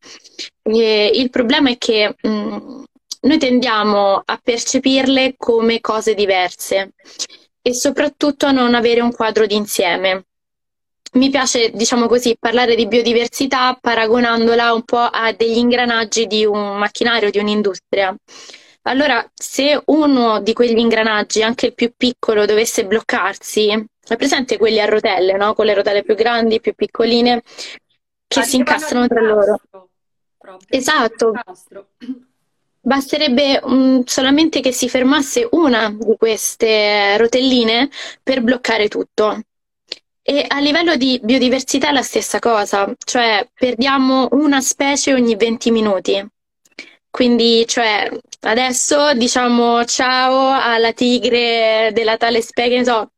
E 0.63 1.11
il 1.13 1.29
problema 1.31 1.71
è 1.71 1.77
che 1.77 2.15
mh, 2.21 2.29
mm, 2.29 2.83
noi 3.23 3.39
tendiamo 3.39 4.23
a 4.25 4.41
percepirle 4.43 5.35
come 5.37 5.81
cose 5.81 6.15
diverse 6.15 6.93
e 7.61 7.75
soprattutto 7.75 8.47
a 8.47 8.53
non 8.53 8.75
avere 8.75 9.01
un 9.01 9.13
quadro 9.13 9.45
d'insieme. 9.45 10.25
Mi 11.13 11.29
piace, 11.29 11.71
diciamo 11.71 12.07
così, 12.07 12.37
parlare 12.39 12.77
di 12.77 12.87
biodiversità 12.87 13.77
paragonandola 13.79 14.73
un 14.73 14.85
po' 14.85 14.99
a 14.99 15.33
degli 15.33 15.57
ingranaggi 15.57 16.27
di 16.29 16.45
un 16.45 16.79
macchinario, 16.79 17.31
di 17.31 17.39
un'industria. 17.39 18.15
Allora, 18.83 19.29
se 19.35 19.81
uno 19.87 20.41
di 20.41 20.53
quegli 20.53 20.79
ingranaggi, 20.79 21.43
anche 21.43 21.67
il 21.67 21.75
più 21.75 21.93
piccolo, 21.97 22.47
dovesse 22.47 22.87
bloccarsi, 22.87 23.69
è 23.69 24.17
presente 24.17 24.57
quelli 24.57 24.81
a 24.81 24.87
rotelle, 24.87 25.37
no? 25.37 25.55
Con 25.55 25.67
le 25.67 25.75
rotelle 25.75 26.03
più 26.03 26.15
grandi, 26.15 26.61
più 26.61 26.75
piccoline, 26.75 27.43
che 28.27 28.43
si 28.43 28.57
incastrano 28.57 29.07
tra 29.07 29.21
loro. 29.21 29.61
Proprio. 30.39 30.67
Esatto. 30.69 31.33
Basterebbe 32.81 33.61
um, 33.63 34.03
solamente 34.05 34.61
che 34.61 34.73
si 34.73 34.89
fermasse 34.89 35.47
una 35.51 35.91
di 35.91 36.17
queste 36.17 37.19
rotelline 37.19 37.91
per 38.23 38.41
bloccare 38.41 38.89
tutto. 38.89 39.39
E 40.23 40.45
a 40.49 40.59
livello 40.61 40.97
di 40.97 41.21
biodiversità 41.23 41.89
è 41.89 41.93
la 41.93 42.03
stessa 42.03 42.39
cosa, 42.39 42.91
cioè 43.05 43.47
perdiamo 43.53 44.29
una 44.33 44.61
specie 44.61 45.13
ogni 45.13 45.37
20 45.37 45.71
minuti. 45.71 46.27
Quindi, 47.11 47.65
cioè, 47.67 48.09
adesso 48.43 49.13
diciamo 49.15 49.85
ciao 49.85 50.53
alla 50.53 50.93
tigre 50.93 51.91
della 51.93 52.17
tale 52.17 52.41
specie, 52.41 52.77
non 52.77 52.85
so, 52.85 53.11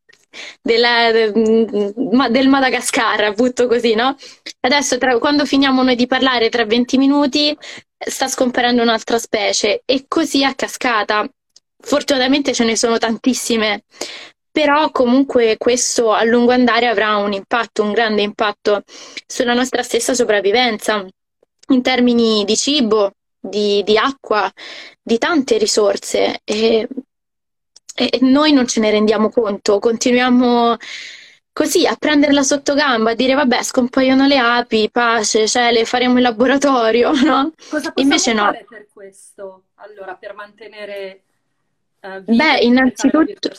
della, 0.61 1.11
del 1.11 2.47
Madagascar, 2.47 3.33
butto 3.33 3.67
così, 3.67 3.93
no? 3.93 4.15
Adesso, 4.61 4.97
tra, 4.97 5.17
quando 5.19 5.45
finiamo 5.45 5.83
noi 5.83 5.95
di 5.95 6.07
parlare, 6.07 6.49
tra 6.49 6.65
20 6.65 6.97
minuti, 6.97 7.55
sta 7.97 8.27
scomparendo 8.27 8.81
un'altra 8.81 9.17
specie 9.19 9.81
e 9.85 10.05
così 10.07 10.43
a 10.43 10.53
cascata. 10.55 11.27
Fortunatamente 11.79 12.53
ce 12.53 12.63
ne 12.63 12.77
sono 12.77 12.97
tantissime, 12.97 13.83
però 14.51 14.89
comunque 14.91 15.57
questo 15.57 16.11
a 16.11 16.23
lungo 16.23 16.51
andare 16.51 16.87
avrà 16.87 17.17
un 17.17 17.33
impatto, 17.33 17.83
un 17.83 17.91
grande 17.91 18.21
impatto 18.21 18.83
sulla 19.25 19.53
nostra 19.53 19.83
stessa 19.83 20.13
sopravvivenza 20.13 21.05
in 21.69 21.81
termini 21.81 22.43
di 22.45 22.55
cibo, 22.55 23.11
di, 23.43 23.83
di 23.83 23.97
acqua, 23.97 24.49
di 25.01 25.17
tante 25.17 25.57
risorse 25.57 26.39
e, 26.45 26.87
e 27.95 28.19
noi 28.21 28.53
non 28.53 28.65
ce 28.65 28.79
ne 28.79 28.89
rendiamo 28.89 29.29
conto, 29.29 29.79
continuiamo 29.79 30.77
così 31.51 31.85
a 31.85 31.95
prenderla 31.95 32.41
sotto 32.41 32.73
gamba, 32.73 33.11
a 33.11 33.15
dire 33.15 33.33
vabbè 33.33 33.61
scompaiono 33.61 34.25
le 34.27 34.37
api, 34.37 34.89
pace, 34.89 35.47
cioè 35.47 35.71
le 35.73 35.83
faremo 35.83 36.15
in 36.15 36.23
laboratorio, 36.23 37.11
no? 37.21 37.51
Cosa 37.69 37.91
Invece 37.95 38.33
no. 38.33 38.51
per 38.67 38.87
questo? 38.93 39.63
Allora, 39.75 40.15
per 40.15 40.33
mantenere 40.33 41.23
uh, 41.99 42.21
Beh, 42.23 42.59
innanzitutto 42.61 43.49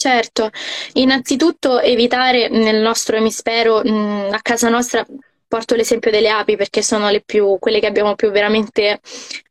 Certo, 0.00 0.50
innanzitutto 0.92 1.80
evitare 1.80 2.48
nel 2.48 2.80
nostro 2.80 3.16
emisfero, 3.16 3.82
mh, 3.82 4.28
a 4.30 4.38
casa 4.42 4.68
nostra, 4.68 5.04
porto 5.48 5.74
l'esempio 5.74 6.10
delle 6.10 6.28
api 6.28 6.56
perché 6.56 6.82
sono 6.82 7.10
più, 7.24 7.56
quelle 7.58 7.80
che 7.80 7.86
abbiamo 7.86 8.14
più 8.14 8.30
veramente 8.30 9.00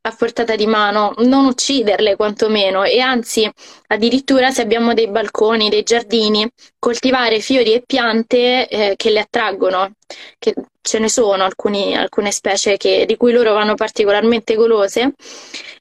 a 0.01 0.16
portata 0.16 0.56
di 0.56 0.68
mano, 0.68 1.13
non 1.18 1.46
ucciderle 1.46 2.16
quantomeno. 2.16 2.84
E 2.84 3.00
anzi 3.00 3.50
addirittura 3.88 4.51
se 4.51 4.62
abbiamo 4.62 4.94
dei 4.94 5.10
balconi, 5.10 5.70
dei 5.70 5.84
giardini, 5.84 6.48
coltivare 6.80 7.39
fiori 7.39 7.74
e 7.74 7.84
piante 7.86 8.68
eh, 8.68 8.94
che 8.96 9.10
le 9.10 9.22
attraggono, 9.22 9.92
che 10.38 10.54
ce 10.82 11.00
ne 11.00 11.10
sono 11.10 11.44
alcuni, 11.44 11.98
alcune 11.98 12.32
specie 12.32 12.77
che, 12.77 13.06
di 13.06 13.18
cui 13.18 13.34
loro 13.34 13.54
vanno 13.54 13.75
particolarmente 13.75 14.56
golose. 14.56 15.13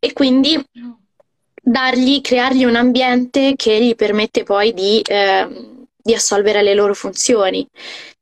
E 0.01 0.13
quindi 0.13 0.61
dargli, 1.63 2.21
creargli 2.23 2.65
un 2.65 2.77
ambiente 2.77 3.53
che 3.55 3.81
gli 3.81 3.95
permette 3.95 4.43
poi 4.43 4.73
di... 4.73 5.01
Eh, 5.07 5.75
di 6.07 6.15
assolvere 6.15 6.63
le 6.63 6.75
loro 6.75 6.95
funzioni. 6.95 7.67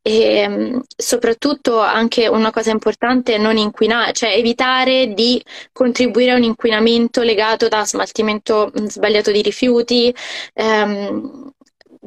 E 0.02 0.48
mm, 0.48 0.80
soprattutto 0.96 1.78
anche 1.80 2.26
una 2.26 2.50
cosa 2.50 2.70
importante 2.70 3.34
è 3.34 3.38
non 3.38 3.56
inquinare, 3.58 4.12
cioè 4.12 4.30
evitare 4.36 5.12
di 5.14 5.42
contribuire 5.72 6.32
a 6.32 6.36
un 6.36 6.42
inquinamento 6.42 7.22
legato 7.22 7.68
da 7.68 7.84
smaltimento 7.84 8.70
mm, 8.78 8.86
sbagliato 8.86 9.30
di 9.30 9.42
rifiuti, 9.42 10.14
ehm, 10.54 11.52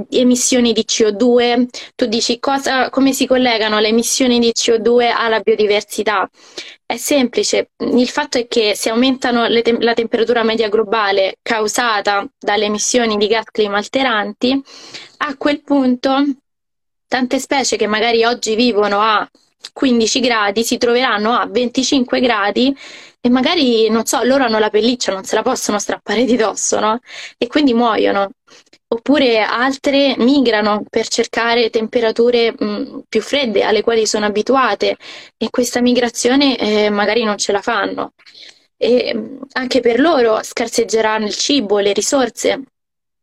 emissioni 0.09 0.73
di 0.73 0.83
CO2. 0.85 1.67
Tu 1.95 2.05
dici 2.05 2.39
cosa, 2.39 2.89
come 2.89 3.13
si 3.13 3.25
collegano 3.25 3.79
le 3.79 3.89
emissioni 3.89 4.39
di 4.39 4.51
CO2 4.53 5.09
alla 5.09 5.39
biodiversità? 5.39 6.29
È 6.85 6.95
semplice, 6.97 7.71
il 7.77 8.07
fatto 8.07 8.37
è 8.37 8.47
che 8.47 8.73
se 8.75 8.89
aumentano 8.89 9.47
te- 9.61 9.77
la 9.79 9.93
temperatura 9.93 10.43
media 10.43 10.69
globale 10.69 11.35
causata 11.41 12.25
dalle 12.39 12.65
emissioni 12.65 13.17
di 13.17 13.27
gas 13.27 13.45
climalteranti, 13.51 14.61
a 15.17 15.35
quel 15.37 15.61
punto 15.61 16.23
tante 17.07 17.39
specie 17.39 17.77
che 17.77 17.87
magari 17.87 18.23
oggi 18.23 18.55
vivono 18.55 18.99
a 19.01 19.27
15 19.73 20.19
gradi 20.19 20.63
si 20.63 20.77
troveranno 20.77 21.31
a 21.33 21.45
25 21.45 22.19
gradi 22.19 22.75
e 23.19 23.29
magari, 23.29 23.89
non 23.89 24.05
so, 24.05 24.23
loro 24.23 24.43
hanno 24.45 24.59
la 24.59 24.69
pelliccia, 24.69 25.11
non 25.11 25.23
se 25.23 25.35
la 25.35 25.41
possono 25.41 25.79
strappare 25.79 26.23
di 26.23 26.35
dosso, 26.37 26.79
no? 26.79 26.99
E 27.37 27.47
quindi 27.47 27.73
muoiono. 27.73 28.29
Oppure 28.89 29.39
altre 29.39 30.15
migrano 30.17 30.83
per 30.89 31.07
cercare 31.09 31.69
temperature 31.69 32.53
mh, 32.57 33.01
più 33.09 33.21
fredde 33.21 33.63
alle 33.63 33.81
quali 33.81 34.05
sono 34.07 34.25
abituate 34.25 34.95
e 35.35 35.49
questa 35.49 35.81
migrazione 35.81 36.57
eh, 36.57 36.89
magari 36.89 37.23
non 37.23 37.37
ce 37.37 37.51
la 37.51 37.61
fanno. 37.61 38.13
E 38.77 39.39
anche 39.53 39.79
per 39.81 39.99
loro 39.99 40.41
scarseggeranno 40.41 41.25
il 41.25 41.35
cibo, 41.35 41.79
le 41.79 41.91
risorse, 41.91 42.61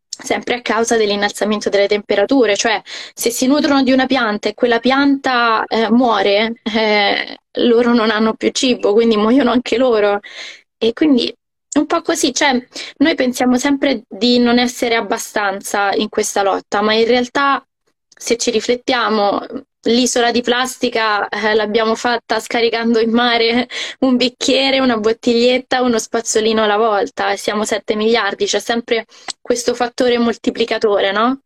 sempre 0.07 0.55
a 0.55 0.61
causa 0.61 0.97
dell'innalzamento 0.97 1.69
delle 1.69 1.87
temperature, 1.87 2.55
cioè 2.55 2.81
se 3.13 3.29
si 3.31 3.47
nutrono 3.47 3.81
di 3.81 3.91
una 3.91 4.05
pianta 4.05 4.49
e 4.49 4.53
quella 4.53 4.79
pianta 4.79 5.63
eh, 5.67 5.89
muore, 5.89 6.61
eh, 6.63 7.37
loro 7.61 7.93
non 7.93 8.11
hanno 8.11 8.33
più 8.35 8.49
cibo, 8.51 8.93
quindi 8.93 9.17
muoiono 9.17 9.51
anche 9.51 9.77
loro. 9.77 10.19
E 10.77 10.93
quindi 10.93 11.33
un 11.75 11.85
po' 11.85 12.01
così, 12.01 12.33
cioè 12.33 12.65
noi 12.97 13.15
pensiamo 13.15 13.57
sempre 13.57 14.03
di 14.07 14.39
non 14.39 14.59
essere 14.59 14.95
abbastanza 14.95 15.93
in 15.93 16.09
questa 16.09 16.41
lotta, 16.41 16.81
ma 16.81 16.93
in 16.93 17.05
realtà 17.05 17.65
se 18.17 18.37
ci 18.37 18.49
riflettiamo, 18.51 19.45
l'isola 19.85 20.31
di 20.31 20.41
plastica 20.41 21.27
eh, 21.27 21.53
l'abbiamo 21.53 21.95
fatta 21.95 22.39
scaricando 22.39 22.99
in 22.99 23.11
mare 23.11 23.67
un 23.99 24.15
bicchiere, 24.15 24.79
una 24.79 24.97
bottiglietta, 24.97 25.81
uno 25.81 25.99
spazzolino 25.99 26.63
alla 26.63 26.77
volta 26.77 27.31
e 27.31 27.37
siamo 27.37 27.65
7 27.65 27.95
miliardi, 27.95 28.45
c'è 28.45 28.59
sempre 28.59 29.05
questo 29.41 29.73
fattore 29.73 30.17
moltiplicatore, 30.17 31.11
no? 31.11 31.39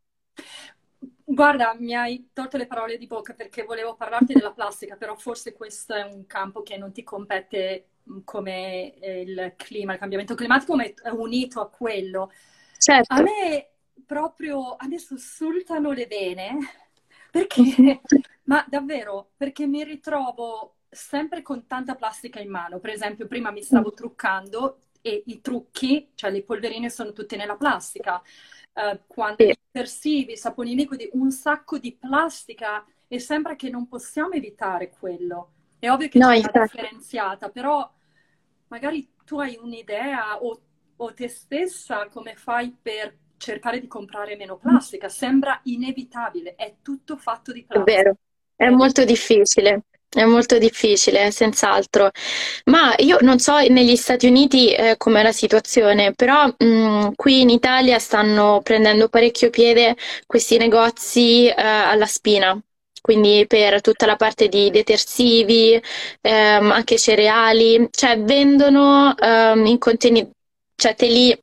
Guarda, 1.31 1.75
mi 1.77 1.93
hai 1.93 2.29
tolto 2.33 2.57
le 2.57 2.65
parole 2.65 2.97
di 2.97 3.05
bocca 3.05 3.33
perché 3.33 3.63
volevo 3.63 3.95
parlarti 3.95 4.33
della 4.33 4.51
plastica, 4.51 4.95
però 4.95 5.15
forse 5.15 5.53
questo 5.53 5.93
è 5.93 6.01
un 6.01 6.25
campo 6.25 6.63
che 6.63 6.75
non 6.75 6.91
ti 6.91 7.03
compete 7.03 7.89
come 8.23 8.95
il 9.01 9.53
clima, 9.55 9.93
il 9.93 9.99
cambiamento 9.99 10.35
climatico, 10.35 10.75
ma 10.75 10.83
è 10.83 11.09
unito 11.09 11.61
a 11.61 11.69
quello. 11.69 12.31
Certo. 12.77 13.13
A 13.13 13.21
me 13.21 13.69
proprio 14.05 14.75
adesso 14.75 15.17
sussultano 15.17 15.91
le 15.91 16.07
vene 16.07 16.57
perché, 17.29 18.01
ma 18.45 18.65
davvero, 18.67 19.31
perché 19.37 19.67
mi 19.67 19.83
ritrovo 19.83 20.77
sempre 20.89 21.41
con 21.41 21.67
tanta 21.67 21.95
plastica 21.95 22.39
in 22.39 22.49
mano. 22.49 22.79
Per 22.79 22.89
esempio, 22.89 23.27
prima 23.27 23.51
mi 23.51 23.61
stavo 23.61 23.93
truccando 23.93 24.79
e 25.01 25.23
i 25.27 25.41
trucchi, 25.41 26.11
cioè 26.15 26.31
le 26.31 26.43
polverine 26.43 26.89
sono 26.89 27.13
tutte 27.13 27.35
nella 27.35 27.55
plastica. 27.55 28.21
Uh, 28.73 28.99
quando 29.07 29.43
sì. 29.43 29.53
detersivi, 29.71 30.37
saponi 30.37 30.75
liquidi, 30.75 31.09
un 31.13 31.31
sacco 31.31 31.77
di 31.77 31.95
plastica 31.95 32.85
e 33.07 33.19
sembra 33.19 33.55
che 33.55 33.69
non 33.69 33.87
possiamo 33.87 34.31
evitare 34.31 34.89
quello. 34.89 35.53
È 35.79 35.89
ovvio 35.89 36.09
che 36.09 36.19
no, 36.19 36.29
c'è 36.29 36.39
una 36.39 36.63
differenziata, 36.63 37.49
però 37.49 37.89
magari 38.69 39.07
tu 39.25 39.39
hai 39.39 39.59
un'idea 39.61 40.41
o, 40.41 40.59
o 40.95 41.13
te 41.13 41.27
stessa 41.27 42.07
come 42.07 42.35
fai 42.35 42.75
per 42.81 43.15
cercare 43.37 43.79
di 43.79 43.87
comprare 43.87 44.35
meno 44.35 44.57
plastica. 44.57 45.09
Sembra 45.09 45.59
inevitabile, 45.63 46.55
è 46.55 46.75
tutto 46.81 47.17
fatto 47.17 47.51
di 47.51 47.63
plastica. 47.63 47.91
È 47.91 48.01
vero, 48.01 48.15
è 48.55 48.69
molto 48.69 49.03
difficile. 49.03 49.83
È 50.11 50.23
molto 50.23 50.57
difficile, 50.57 51.29
senz'altro. 51.29 52.09
Ma 52.65 52.95
io 52.97 53.19
non 53.21 53.37
so 53.37 53.59
negli 53.59 53.95
Stati 53.95 54.25
Uniti 54.25 54.73
eh, 54.73 54.97
com'è 54.97 55.21
la 55.21 55.31
situazione, 55.31 56.13
però 56.15 56.47
mh, 56.47 56.65
mm, 56.65 57.07
qui 57.15 57.41
in 57.41 57.49
Italia 57.51 57.99
stanno 57.99 58.59
prendendo 58.63 59.07
parecchio 59.07 59.51
piede 59.51 59.95
questi 60.25 60.57
negozi 60.57 61.45
eh, 61.47 61.53
alla 61.55 62.07
spina. 62.07 62.59
Quindi 63.01 63.45
per 63.47 63.81
tutta 63.81 64.05
la 64.05 64.15
parte 64.15 64.47
di 64.47 64.69
detersivi, 64.69 65.81
ehm, 66.21 66.71
anche 66.71 66.97
cereali, 66.97 67.87
cioè 67.91 68.19
vendono 68.21 69.15
ehm, 69.17 69.65
in 69.65 69.77
contenitori 69.77 70.37
cioè 70.79 70.95
te 70.95 71.07
li, 71.07 71.37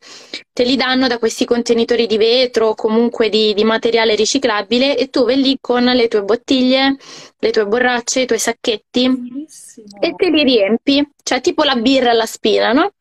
te 0.50 0.64
li, 0.64 0.76
danno 0.76 1.06
da 1.06 1.18
questi 1.18 1.44
contenitori 1.44 2.06
di 2.06 2.16
vetro 2.16 2.68
o 2.68 2.75
comunque 2.75 3.28
di, 3.28 3.52
di, 3.52 3.64
materiale 3.64 4.14
riciclabile 4.14 4.96
e 4.96 5.10
tu 5.10 5.25
vai 5.25 5.36
lì 5.36 5.58
con 5.60 5.84
le 5.84 6.08
tue 6.08 6.22
bottiglie, 6.22 6.96
le 7.38 7.50
tue 7.50 7.66
borracce, 7.66 8.22
i 8.22 8.26
tuoi 8.26 8.38
sacchetti 8.38 9.08
Bellissimo. 9.10 10.00
e 10.00 10.14
te 10.14 10.30
li 10.30 10.42
riempi, 10.42 11.06
cioè 11.22 11.42
tipo 11.42 11.62
la 11.64 11.76
birra 11.76 12.10
alla 12.10 12.25
spina, 12.25 12.72
no? 12.72 12.92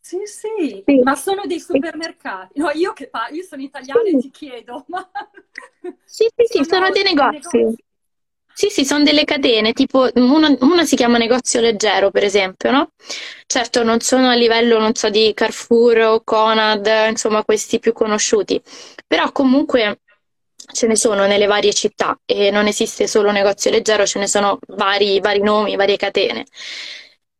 Sì, 0.00 0.18
sì, 0.24 0.82
sì. 0.86 1.00
ma 1.02 1.14
sono 1.14 1.42
dei 1.44 1.60
supermercati. 1.60 2.58
No, 2.58 2.70
io 2.70 2.92
che 2.92 3.08
fa, 3.10 3.28
io 3.30 3.42
sono 3.42 3.62
italiana 3.62 4.00
sì. 4.04 4.16
e 4.16 4.18
ti 4.18 4.30
chiedo, 4.30 4.84
ma... 4.88 5.08
Sì, 6.04 6.28
sì, 6.36 6.44
sì, 6.46 6.64
sono, 6.64 6.86
sono 6.86 6.90
dei 6.90 7.02
negozi. 7.02 7.56
negozi. 7.56 7.84
Sì, 8.52 8.68
sì, 8.68 8.84
sono 8.84 9.02
delle 9.04 9.24
catene, 9.24 9.72
tipo 9.72 10.08
una, 10.16 10.54
una, 10.60 10.84
si 10.84 10.94
chiama 10.94 11.16
negozio 11.16 11.60
leggero, 11.60 12.10
per 12.10 12.24
esempio, 12.24 12.70
no? 12.70 12.90
Certo, 13.46 13.82
non 13.82 14.00
sono 14.00 14.28
a 14.28 14.34
livello, 14.34 14.78
non 14.78 14.94
so, 14.94 15.08
di 15.08 15.32
Carrefour 15.34 15.98
o 16.00 16.20
Conad, 16.22 16.86
insomma, 17.08 17.42
questi 17.44 17.78
più 17.78 17.92
conosciuti, 17.94 18.60
però 19.06 19.32
comunque 19.32 20.00
ce 20.72 20.86
ne 20.86 20.94
sono 20.96 21.26
nelle 21.26 21.46
varie 21.46 21.72
città 21.72 22.18
e 22.26 22.50
non 22.50 22.66
esiste 22.66 23.06
solo 23.06 23.30
negozio 23.30 23.70
leggero, 23.70 24.04
ce 24.06 24.18
ne 24.18 24.26
sono 24.26 24.58
vari, 24.68 25.20
vari 25.20 25.40
nomi, 25.42 25.74
varie 25.76 25.96
catene. 25.96 26.44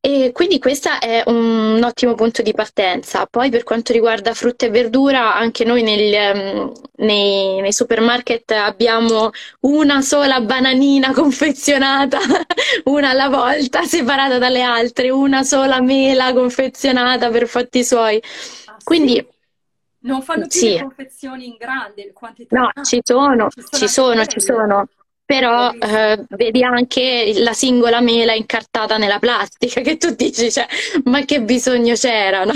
E 0.02 0.30
quindi 0.32 0.58
questo 0.58 0.88
è 0.98 1.22
un 1.26 1.78
ottimo 1.84 2.14
punto 2.14 2.40
di 2.40 2.54
partenza. 2.54 3.26
Poi 3.26 3.50
per 3.50 3.64
quanto 3.64 3.92
riguarda 3.92 4.32
frutta 4.32 4.64
e 4.64 4.70
verdura, 4.70 5.34
anche 5.34 5.62
noi 5.64 5.82
nel, 5.82 6.14
ehm, 6.14 6.72
nei, 6.96 7.60
nei, 7.60 7.72
supermarket 7.72 8.50
abbiamo 8.52 9.30
una 9.60 10.00
sola 10.00 10.40
bananina 10.40 11.12
confezionata, 11.14 12.18
una 12.84 13.10
alla 13.10 13.28
volta, 13.28 13.82
separata 13.82 14.38
dalle 14.38 14.62
altre, 14.62 15.10
una 15.10 15.42
sola 15.42 15.82
mela 15.82 16.32
confezionata 16.32 17.28
per 17.28 17.46
fatti 17.46 17.84
suoi. 17.84 18.22
Ah, 18.64 18.76
quindi 18.82 19.16
sì? 19.16 19.26
Non 20.02 20.22
fanno 20.22 20.46
più 20.46 20.60
sì. 20.60 20.72
le 20.72 20.80
confezioni 20.80 21.46
in 21.46 21.56
grande 21.58 22.10
quantità? 22.14 22.58
No, 22.58 22.84
ci 22.84 23.00
sono, 23.04 23.48
ci 23.70 23.86
sono, 23.86 24.24
ci 24.24 24.40
sono 24.40 24.88
però 25.30 25.70
eh, 25.70 26.24
vedi 26.30 26.64
anche 26.64 27.34
la 27.36 27.52
singola 27.52 28.00
mela 28.00 28.34
incartata 28.34 28.96
nella 28.96 29.20
plastica 29.20 29.78
che 29.80 29.96
tu 29.96 30.12
dici, 30.16 30.50
cioè, 30.50 30.66
ma 31.04 31.24
che 31.24 31.40
bisogno 31.40 31.94
c'era, 31.94 32.42
no? 32.42 32.52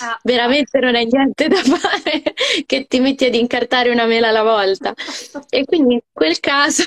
Ah. 0.00 0.18
Veramente 0.24 0.80
non 0.80 0.96
è 0.96 1.04
niente 1.04 1.46
da 1.46 1.62
fare 1.62 2.34
che 2.66 2.86
ti 2.88 2.98
metti 2.98 3.26
ad 3.26 3.36
incartare 3.36 3.90
una 3.90 4.06
mela 4.06 4.30
alla 4.30 4.42
volta. 4.42 4.92
E 5.50 5.64
quindi 5.64 5.94
in 5.94 6.00
quel 6.12 6.40
caso 6.40 6.82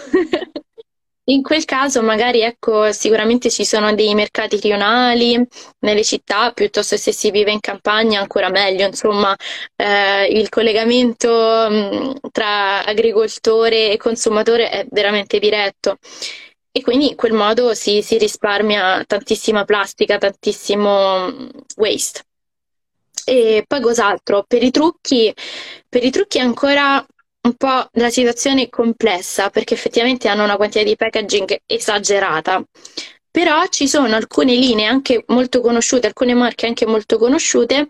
In 1.25 1.43
quel 1.43 1.65
caso 1.65 2.01
magari 2.01 2.41
ecco, 2.41 2.91
sicuramente 2.91 3.49
ci 3.51 3.63
sono 3.63 3.93
dei 3.93 4.13
mercati 4.15 4.57
rionali 4.59 5.39
nelle 5.79 6.03
città, 6.03 6.51
piuttosto 6.51 6.97
se 6.97 7.11
si 7.13 7.29
vive 7.31 7.51
in 7.51 7.59
campagna 7.59 8.19
ancora 8.19 8.49
meglio, 8.49 8.87
insomma 8.87 9.35
eh, 9.75 10.25
il 10.25 10.49
collegamento 10.49 11.29
mh, 11.69 12.31
tra 12.31 12.83
agricoltore 12.83 13.91
e 13.91 13.97
consumatore 13.97 14.69
è 14.69 14.87
veramente 14.89 15.37
diretto 15.39 15.97
e 16.71 16.81
quindi 16.81 17.09
in 17.09 17.15
quel 17.15 17.33
modo 17.33 17.73
si, 17.75 18.01
si 18.01 18.17
risparmia 18.17 19.03
tantissima 19.05 19.63
plastica, 19.65 20.17
tantissimo 20.17 21.31
waste. 21.77 22.23
E 23.25 23.63
poi 23.67 23.81
cos'altro? 23.81 24.43
Per 24.47 24.63
i 24.63 24.71
trucchi, 24.71 25.33
per 25.87 26.03
i 26.03 26.09
trucchi 26.09 26.39
ancora 26.39 27.05
un 27.43 27.55
po' 27.55 27.87
la 27.93 28.09
situazione 28.09 28.63
è 28.63 28.69
complessa 28.69 29.49
perché 29.49 29.73
effettivamente 29.73 30.27
hanno 30.27 30.43
una 30.43 30.57
quantità 30.57 30.83
di 30.83 30.95
packaging 30.95 31.61
esagerata. 31.65 32.63
Però 33.31 33.65
ci 33.67 33.87
sono 33.87 34.13
alcune 34.15 34.55
linee 34.55 34.85
anche 34.85 35.23
molto 35.27 35.61
conosciute, 35.61 36.07
alcune 36.07 36.33
marche 36.33 36.65
anche 36.65 36.85
molto 36.85 37.17
conosciute 37.17 37.87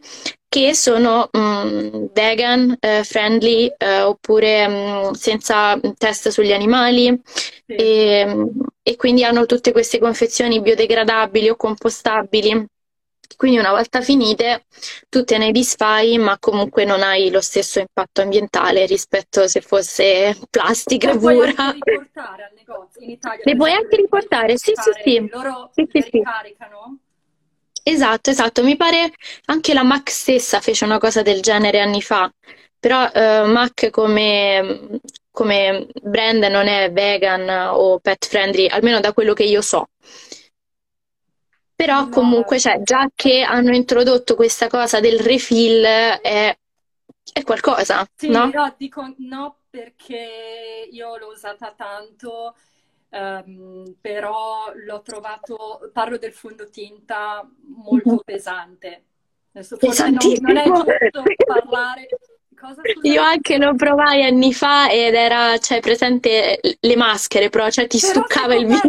che 0.48 0.76
sono 0.76 1.30
um, 1.32 2.10
vegan, 2.14 2.76
eh, 2.78 3.04
friendly 3.06 3.72
eh, 3.78 4.02
oppure 4.02 4.66
um, 4.66 5.12
senza 5.14 5.80
test 5.98 6.28
sugli 6.28 6.52
animali 6.52 7.20
sì. 7.66 7.74
e, 7.74 8.46
e 8.84 8.96
quindi 8.98 9.24
hanno 9.24 9.46
tutte 9.46 9.72
queste 9.72 9.98
confezioni 9.98 10.62
biodegradabili 10.62 11.50
o 11.50 11.56
compostabili 11.56 12.66
quindi 13.36 13.58
una 13.58 13.72
volta 13.72 14.02
finite 14.02 14.66
tu 15.10 15.24
te 15.24 15.38
ne 15.38 15.52
disfai, 15.52 16.18
ma 16.18 16.38
comunque 16.40 16.86
non 16.86 17.02
hai 17.02 17.30
lo 17.30 17.42
stesso 17.42 17.80
impatto 17.80 18.22
ambientale 18.22 18.86
rispetto 18.86 19.48
se 19.48 19.62
fosse 19.62 20.38
plastica 20.50 21.14
le 21.14 21.20
pura. 21.20 21.54
Puoi 21.54 21.80
riportare 21.84 22.44
al 22.44 22.52
negozio 22.56 23.02
in 23.02 23.10
Italia. 23.10 23.44
Le 23.44 23.56
puoi 23.56 23.72
anche 23.72 23.96
riportare, 23.96 24.58
sì, 24.58 24.74
sì, 24.76 24.92
sì. 25.04 25.30
Loro 25.32 25.70
sì, 25.74 25.88
sì, 25.92 26.10
ricaricano? 26.12 26.98
Esatto, 27.84 28.30
esatto. 28.30 28.64
Mi 28.64 28.76
pare 28.76 29.12
anche 29.46 29.74
la 29.74 29.84
Mac 29.84 30.10
stessa 30.10 30.60
fece 30.60 30.86
una 30.86 31.00
cosa 31.00 31.22
del 31.22 31.42
genere 31.42 31.80
anni 31.80 32.02
fa. 32.02 32.32
Però 32.80 33.04
uh, 33.04 33.48
Mac 33.48 33.90
come, 33.92 35.00
come 35.32 35.88
brand 36.02 36.44
non 36.44 36.68
è 36.68 36.92
vegan 36.92 37.48
o 37.72 38.00
pet 38.00 38.28
friendly, 38.28 38.68
almeno 38.68 39.00
da 39.00 39.14
quello 39.14 39.34
che 39.34 39.44
io 39.44 39.62
so. 39.62 39.88
Però 41.82 42.10
comunque, 42.10 42.60
cioè, 42.60 42.80
già 42.84 43.10
che 43.16 43.42
hanno 43.42 43.74
introdotto 43.74 44.36
questa 44.36 44.68
cosa 44.68 45.00
del 45.00 45.20
refill 45.20 45.84
è, 45.84 46.56
è 47.34 47.44
qualcosa, 47.44 48.08
sì, 48.16 48.30
no? 48.30 48.52
no, 48.54 48.76
dico 48.78 49.16
no 49.18 49.62
perché 49.68 50.88
io 50.92 51.18
l'ho 51.18 51.30
usata 51.30 51.74
tanto, 51.76 52.56
um, 53.10 53.96
però 54.00 54.72
l'ho 54.76 55.02
trovato, 55.02 55.90
parlo 55.92 56.20
del 56.20 56.34
fondotinta 56.34 57.50
molto 57.66 58.10
mm-hmm. 58.10 58.18
pesante. 58.26 59.04
Adesso 59.52 59.78
forse 59.78 60.10
non, 60.12 60.20
non 60.40 60.58
è 60.58 60.64
giusto 60.66 61.24
parlare 61.48 62.08
Cosa, 62.62 62.82
Io 63.02 63.22
anche 63.24 63.58
lo 63.58 63.74
provai 63.76 64.24
anni 64.24 64.54
fa 64.54 64.88
ed 64.92 65.16
era, 65.16 65.58
cioè, 65.58 65.80
presente 65.80 66.60
le 66.80 66.96
maschere, 66.96 67.50
però, 67.50 67.70
cioè, 67.72 67.88
ti 67.88 68.00
però 68.00 68.14
stuccava 68.14 68.56
il 68.56 68.68
viso. 68.68 68.82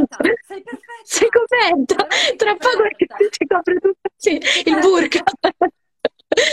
Sei 0.47 0.63
perfetta. 0.63 0.91
Sei 1.05 1.29
coperta. 1.31 2.07
Tra 2.37 2.55
poco 2.57 2.83
ti 3.31 3.47
copre 3.47 3.75
tutto, 3.81 4.11
sì, 4.15 4.39
il 4.67 4.79
burka. 4.79 5.23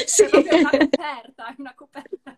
sì. 0.05 0.23
È 0.23 0.55
una 0.55 0.69
coperta, 0.69 1.55
una 1.57 1.73
coperta 1.75 2.35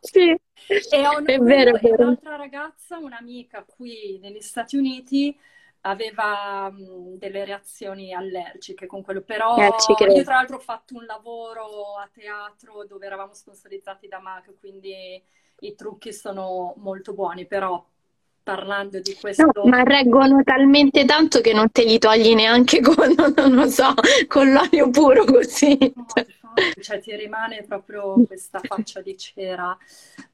Sì, 0.00 0.28
e 0.28 1.06
ho 1.06 1.24
è 1.24 1.38
vero, 1.38 1.76
è 1.76 1.80
vero. 1.80 2.02
un'altra 2.04 2.36
ragazza, 2.36 2.98
un'amica 2.98 3.64
qui 3.66 4.18
negli 4.22 4.40
Stati 4.40 4.76
Uniti, 4.76 5.36
aveva 5.82 6.70
mh, 6.70 7.18
delle 7.18 7.44
reazioni 7.44 8.12
allergiche 8.12 8.86
con 8.86 9.02
quello, 9.02 9.22
però 9.22 9.56
eh, 9.56 9.70
io 10.14 10.24
tra 10.24 10.34
l'altro 10.34 10.56
ho 10.56 10.60
fatto 10.60 10.94
un 10.94 11.04
lavoro 11.04 11.96
a 11.96 12.08
teatro 12.12 12.84
dove 12.84 13.06
eravamo 13.06 13.34
sponsorizzati 13.34 14.08
da 14.08 14.20
MAC, 14.20 14.54
quindi 14.58 15.20
i 15.60 15.74
trucchi 15.74 16.12
sono 16.12 16.74
molto 16.76 17.14
buoni, 17.14 17.46
però 17.46 17.84
parlando 18.42 19.00
di 19.00 19.14
questo... 19.14 19.50
No, 19.54 19.64
ma 19.64 19.82
reggono 19.82 20.42
talmente 20.42 21.04
tanto 21.04 21.40
che 21.40 21.52
non 21.52 21.70
te 21.70 21.84
li 21.84 21.98
togli 21.98 22.34
neanche 22.34 22.80
con, 22.82 23.14
non 23.36 23.54
lo 23.54 23.68
so, 23.68 23.94
con 24.28 24.52
l'olio 24.52 24.90
puro 24.90 25.24
così. 25.24 25.76
No, 25.94 26.06
cioè 26.80 27.00
ti 27.00 27.14
rimane 27.16 27.64
proprio 27.64 28.14
questa 28.26 28.60
faccia 28.62 29.00
di 29.00 29.16
cera, 29.16 29.76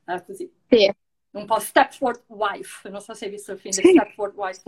eh, 0.06 0.24
così. 0.24 0.50
Sì. 0.68 0.92
Un 1.30 1.44
po' 1.44 1.58
Stepford 1.58 2.24
Wife, 2.28 2.88
non 2.88 3.00
so 3.00 3.14
se 3.14 3.26
hai 3.26 3.30
visto 3.30 3.52
il 3.52 3.58
film 3.58 3.72
sì. 3.72 3.82
Stepford 3.82 4.34
Wife. 4.34 4.62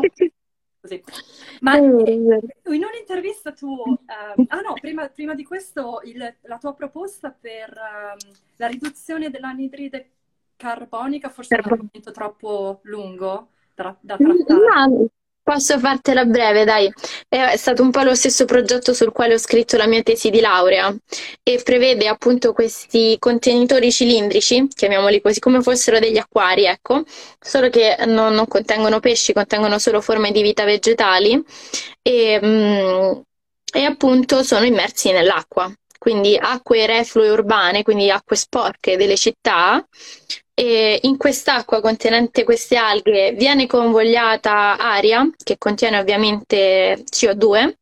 Così. 0.81 1.03
Ma 1.61 1.77
in 1.77 1.95
un'intervista 2.64 3.53
tu, 3.53 3.69
um, 3.69 3.99
ah 4.49 4.61
no, 4.61 4.73
prima, 4.81 5.09
prima 5.09 5.35
di 5.35 5.45
questo, 5.45 6.01
il, 6.05 6.35
la 6.43 6.59
tua 6.59 6.75
proposta 6.75 7.31
per 7.38 7.71
um, 7.77 8.33
la 8.57 8.66
riduzione 8.66 9.29
dell'anidride 9.29 10.11
carbonica 10.57 11.29
forse 11.31 11.57
è 11.57 11.59
un 11.59 11.73
argomento 11.73 12.11
troppo 12.12 12.81
lungo 12.85 13.49
da, 13.75 13.95
da 14.01 14.16
trattare. 14.16 14.88
No, 14.88 15.09
posso 15.50 15.80
fartela 15.80 16.24
breve, 16.24 16.64
dai. 16.64 16.92
È 17.28 17.56
stato 17.56 17.82
un 17.82 17.90
po' 17.90 18.02
lo 18.02 18.14
stesso 18.14 18.44
progetto 18.44 18.94
sul 18.94 19.10
quale 19.10 19.34
ho 19.34 19.38
scritto 19.38 19.76
la 19.76 19.86
mia 19.86 20.00
tesi 20.00 20.30
di 20.30 20.38
laurea 20.38 20.94
e 21.42 21.60
prevede 21.64 22.06
appunto 22.06 22.52
questi 22.52 23.16
contenitori 23.18 23.90
cilindrici, 23.90 24.68
chiamiamoli 24.68 25.20
così, 25.20 25.40
come 25.40 25.60
fossero 25.60 25.98
degli 25.98 26.18
acquari, 26.18 26.66
ecco, 26.66 27.02
solo 27.40 27.68
che 27.68 27.96
non, 28.06 28.32
non 28.32 28.46
contengono 28.46 29.00
pesci, 29.00 29.32
contengono 29.32 29.80
solo 29.80 30.00
forme 30.00 30.30
di 30.30 30.40
vita 30.40 30.64
vegetali 30.64 31.42
e, 32.00 32.40
mm, 32.40 33.12
e 33.72 33.84
appunto 33.84 34.44
sono 34.44 34.64
immersi 34.64 35.10
nell'acqua 35.10 35.72
quindi 35.98 36.34
acque 36.34 36.86
reflue 36.86 37.28
urbane, 37.28 37.82
quindi 37.82 38.10
acque 38.10 38.34
sporche 38.34 38.96
delle 38.96 39.18
città, 39.18 39.86
e 40.61 40.99
in 41.05 41.16
quest'acqua 41.16 41.81
contenente 41.81 42.44
queste 42.44 42.77
alghe 42.77 43.33
viene 43.33 43.66
convogliata 43.66 44.77
aria, 44.77 45.27
che 45.42 45.57
contiene 45.57 45.99
ovviamente 45.99 47.03
CO2, 47.11 47.77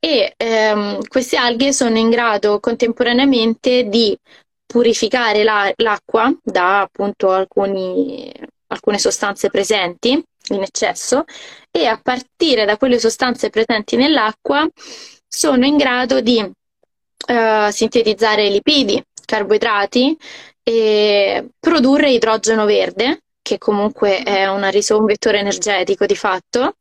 e 0.00 0.34
ehm, 0.36 1.06
queste 1.06 1.36
alghe 1.36 1.72
sono 1.72 1.96
in 1.96 2.10
grado 2.10 2.58
contemporaneamente 2.58 3.84
di 3.84 4.18
purificare 4.66 5.44
la, 5.44 5.72
l'acqua 5.76 6.36
da 6.42 6.80
appunto 6.80 7.30
alcuni, 7.30 8.32
alcune 8.66 8.98
sostanze 8.98 9.48
presenti 9.48 10.20
in 10.48 10.60
eccesso 10.60 11.22
e 11.70 11.86
a 11.86 12.00
partire 12.02 12.64
da 12.64 12.76
quelle 12.78 12.98
sostanze 12.98 13.48
presenti 13.48 13.94
nell'acqua 13.94 14.68
sono 15.28 15.64
in 15.64 15.76
grado 15.76 16.20
di 16.20 16.50
eh, 17.26 17.68
sintetizzare 17.70 18.48
lipidi, 18.48 19.00
carboidrati 19.24 20.18
e 20.62 21.48
produrre 21.58 22.10
idrogeno 22.10 22.64
verde, 22.64 23.22
che 23.42 23.58
comunque 23.58 24.22
è 24.22 24.46
una 24.46 24.68
ris- 24.68 24.90
un 24.90 25.04
vettore 25.04 25.38
energetico 25.40 26.06
di 26.06 26.16
fatto, 26.16 26.76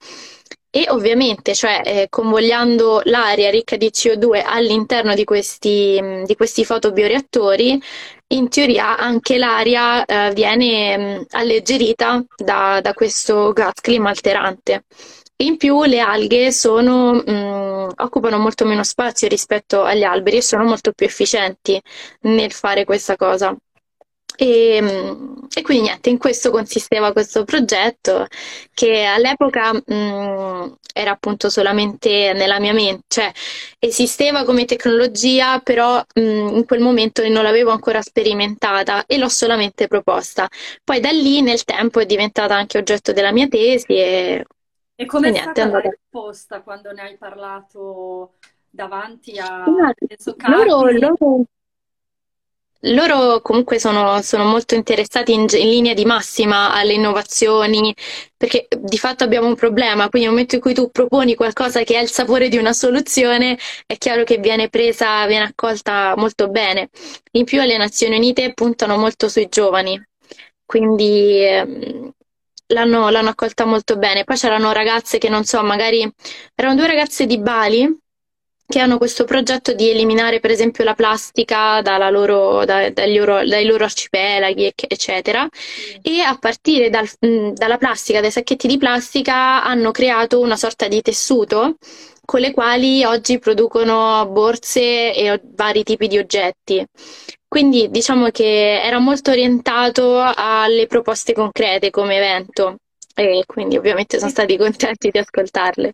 e 0.73 0.85
ovviamente, 0.89 1.53
cioè 1.53 1.81
eh, 1.83 2.07
convogliando 2.09 3.01
l'aria 3.05 3.49
ricca 3.49 3.75
di 3.75 3.89
CO2 3.91 4.41
all'interno 4.45 5.13
di 5.15 5.25
questi, 5.25 5.99
di 6.25 6.35
questi 6.35 6.63
fotobioreattori, 6.63 7.81
in 8.27 8.47
teoria 8.47 8.97
anche 8.97 9.37
l'aria 9.37 10.05
eh, 10.05 10.31
viene 10.33 10.97
mh, 11.19 11.25
alleggerita 11.31 12.23
da, 12.37 12.79
da 12.81 12.93
questo 12.93 13.51
gas 13.51 13.73
clima 13.81 14.09
alterante. 14.09 14.85
In 15.37 15.57
più 15.57 15.83
le 15.83 15.99
alghe 15.99 16.51
sono, 16.53 17.13
mh, 17.15 17.93
occupano 17.97 18.37
molto 18.37 18.63
meno 18.65 18.83
spazio 18.83 19.27
rispetto 19.27 19.83
agli 19.83 20.03
alberi 20.03 20.37
e 20.37 20.41
sono 20.41 20.63
molto 20.63 20.91
più 20.93 21.05
efficienti 21.05 21.81
nel 22.21 22.51
fare 22.53 22.85
questa 22.85 23.15
cosa. 23.17 23.53
E, 24.41 24.77
e, 25.53 25.61
quindi 25.61 25.83
niente, 25.83 26.09
in 26.09 26.17
questo 26.17 26.49
consisteva 26.49 27.11
questo 27.11 27.43
progetto 27.43 28.25
che 28.73 29.03
all'epoca 29.03 29.71
mh, 29.71 30.77
era 30.93 31.11
appunto 31.11 31.47
solamente 31.51 32.33
nella 32.33 32.59
mia 32.59 32.73
mente, 32.73 33.03
cioè 33.07 33.31
esisteva 33.77 34.43
come 34.43 34.65
tecnologia, 34.65 35.59
però 35.59 36.03
mh, 36.15 36.21
in 36.21 36.65
quel 36.65 36.79
momento 36.79 37.21
non 37.29 37.43
l'avevo 37.43 37.69
ancora 37.69 38.01
sperimentata 38.01 39.05
e 39.05 39.19
l'ho 39.19 39.29
solamente 39.29 39.85
proposta. 39.85 40.47
Poi 40.83 40.99
da 40.99 41.11
lì 41.11 41.41
nel 41.41 41.63
tempo 41.63 41.99
è 41.99 42.07
diventata 42.07 42.55
anche 42.55 42.79
oggetto 42.79 43.11
della 43.11 43.31
mia 43.31 43.47
tesi 43.47 43.93
e, 43.93 44.43
e 44.95 45.05
come 45.05 45.29
è 45.29 45.35
stata 45.35 45.67
la 45.67 45.81
risposta 45.81 46.61
quando 46.61 46.91
ne 46.91 47.01
hai 47.01 47.17
parlato 47.17 48.37
davanti 48.71 49.37
a 49.37 49.63
penso, 50.07 50.35
loro, 50.47 50.89
loro 50.89 51.45
loro 52.85 53.41
comunque 53.41 53.79
sono, 53.79 54.21
sono 54.21 54.43
molto 54.45 54.75
interessati 54.75 55.33
in, 55.33 55.45
in, 55.51 55.69
linea 55.69 55.93
di 55.93 56.05
massima 56.05 56.73
alle 56.73 56.93
innovazioni, 56.93 57.93
perché 58.35 58.67
di 58.75 58.97
fatto 58.97 59.23
abbiamo 59.23 59.47
un 59.47 59.55
problema, 59.55 60.09
quindi 60.09 60.27
nel 60.27 60.29
momento 60.29 60.55
in 60.55 60.61
cui 60.61 60.73
tu 60.73 60.89
proponi 60.89 61.35
qualcosa 61.35 61.83
che 61.83 61.97
ha 61.97 62.01
il 62.01 62.09
sapore 62.09 62.49
di 62.49 62.57
una 62.57 62.73
soluzione, 62.73 63.57
è 63.85 63.97
chiaro 63.97 64.23
che 64.23 64.37
viene 64.37 64.69
presa, 64.69 65.25
viene 65.27 65.45
accolta 65.45 66.15
molto 66.17 66.49
bene. 66.49 66.89
In 67.33 67.45
più 67.45 67.61
le 67.61 67.77
Nazioni 67.77 68.17
Unite 68.17 68.53
puntano 68.53 68.97
molto 68.97 69.29
sui 69.29 69.47
giovani, 69.49 70.01
quindi 70.65 71.43
ehm, 71.45 72.11
l'hanno, 72.67 73.09
l'hanno 73.09 73.29
accolta 73.29 73.65
molto 73.65 73.97
bene. 73.97 74.23
Poi 74.23 74.37
c'erano 74.37 74.71
ragazze 74.71 75.17
che 75.17 75.29
non 75.29 75.43
so, 75.43 75.61
magari 75.63 76.09
erano 76.55 76.75
due 76.75 76.87
ragazze 76.87 77.25
di 77.25 77.39
Bali 77.39 77.99
che 78.71 78.79
hanno 78.79 78.97
questo 78.97 79.25
progetto 79.25 79.73
di 79.73 79.89
eliminare 79.89 80.39
per 80.39 80.49
esempio 80.49 80.85
la 80.85 80.95
plastica 80.95 81.81
loro, 82.09 82.63
da, 82.65 82.89
loro, 83.05 83.45
dai 83.45 83.65
loro 83.65 83.83
arcipelaghi, 83.83 84.71
eccetera, 84.87 85.43
mm. 85.43 85.99
e 86.01 86.21
a 86.21 86.37
partire 86.39 86.89
dal, 86.89 87.07
dalla 87.53 87.77
plastica, 87.77 88.21
dai 88.21 88.31
sacchetti 88.31 88.67
di 88.67 88.77
plastica, 88.77 89.63
hanno 89.63 89.91
creato 89.91 90.39
una 90.39 90.55
sorta 90.55 90.87
di 90.87 91.01
tessuto 91.01 91.75
con 92.25 92.39
le 92.39 92.53
quali 92.53 93.03
oggi 93.03 93.39
producono 93.39 94.25
borse 94.29 95.13
e 95.13 95.41
vari 95.53 95.83
tipi 95.83 96.07
di 96.07 96.17
oggetti. 96.17 96.85
Quindi 97.47 97.89
diciamo 97.89 98.29
che 98.29 98.81
era 98.81 98.99
molto 98.99 99.31
orientato 99.31 100.17
alle 100.17 100.87
proposte 100.87 101.33
concrete 101.33 101.89
come 101.89 102.15
evento 102.15 102.77
e 103.13 103.43
quindi 103.45 103.75
ovviamente 103.75 104.17
sono 104.19 104.31
stati 104.31 104.55
contenti 104.55 105.09
di 105.11 105.17
ascoltarle. 105.17 105.93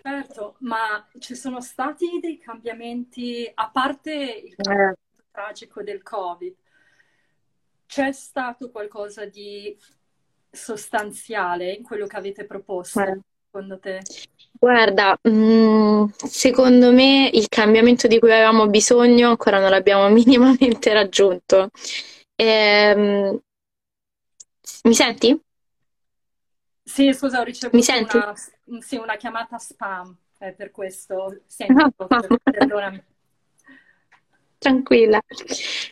Certo, 0.00 0.56
ma 0.60 1.06
ci 1.18 1.34
sono 1.34 1.60
stati 1.60 2.18
dei 2.20 2.38
cambiamenti, 2.38 3.50
a 3.52 3.68
parte 3.68 4.12
il 4.12 4.54
cambiamento 4.54 5.00
eh. 5.18 5.24
tragico 5.32 5.82
del 5.82 6.02
Covid, 6.02 6.54
c'è 7.86 8.12
stato 8.12 8.70
qualcosa 8.70 9.24
di 9.24 9.76
sostanziale 10.50 11.72
in 11.72 11.82
quello 11.82 12.06
che 12.06 12.16
avete 12.16 12.44
proposto, 12.44 13.00
eh. 13.00 13.20
secondo 13.44 13.78
te? 13.80 14.00
Guarda, 14.52 15.18
mm, 15.28 16.04
secondo 16.26 16.92
me 16.92 17.30
il 17.32 17.48
cambiamento 17.48 18.06
di 18.06 18.18
cui 18.18 18.30
avevamo 18.30 18.68
bisogno 18.68 19.30
ancora 19.30 19.58
non 19.58 19.70
l'abbiamo 19.70 20.08
minimamente 20.14 20.92
raggiunto. 20.92 21.70
Ehm, 22.36 23.40
mi 24.84 24.94
senti? 24.94 25.47
Sì, 26.88 27.12
scusa, 27.12 27.40
ho 27.40 27.44
ricevuto 27.44 27.76
Mi 27.76 27.82
senti? 27.82 28.16
Una, 28.16 28.34
sì, 28.80 28.96
una 28.96 29.16
chiamata 29.16 29.58
spam, 29.58 30.16
eh, 30.38 30.52
per 30.52 30.70
questo 30.70 31.42
senti, 31.46 31.74
perdonami. 32.42 33.04
Tranquilla. 34.56 35.20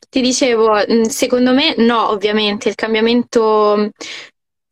Ti 0.09 0.21
dicevo, 0.23 0.73
secondo 1.09 1.53
me 1.53 1.75
no, 1.77 2.09
ovviamente 2.09 2.71
il 2.71 2.75
cambiamento 2.75 3.93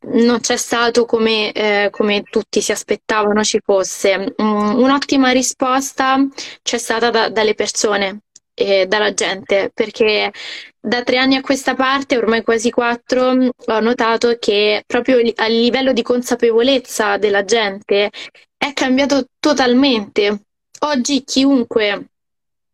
non 0.07 0.39
c'è 0.39 0.57
stato 0.57 1.05
come, 1.05 1.51
eh, 1.51 1.89
come, 1.91 2.23
tutti 2.23 2.59
si 2.59 2.71
aspettavano 2.71 3.43
ci 3.43 3.59
fosse. 3.63 4.33
Mm, 4.41 4.79
un'ottima 4.81 5.29
risposta 5.29 6.17
c'è 6.63 6.77
stata 6.79 7.11
da, 7.11 7.29
dalle 7.29 7.53
persone, 7.53 8.21
eh, 8.55 8.87
dalla 8.87 9.13
gente, 9.13 9.69
perché 9.73 10.31
da 10.79 11.03
tre 11.03 11.17
anni 11.17 11.35
a 11.35 11.41
questa 11.41 11.75
parte, 11.75 12.17
ormai 12.17 12.43
quasi 12.43 12.71
quattro, 12.71 13.29
ho 13.29 13.79
notato 13.79 14.37
che 14.39 14.83
proprio 14.87 15.19
a 15.35 15.47
livello 15.47 15.93
di 15.93 16.01
consapevolezza 16.01 17.17
della 17.17 17.45
gente 17.45 18.09
è 18.57 18.73
cambiato 18.73 19.27
totalmente. 19.39 20.41
Oggi 20.79 21.23
chiunque 21.23 22.09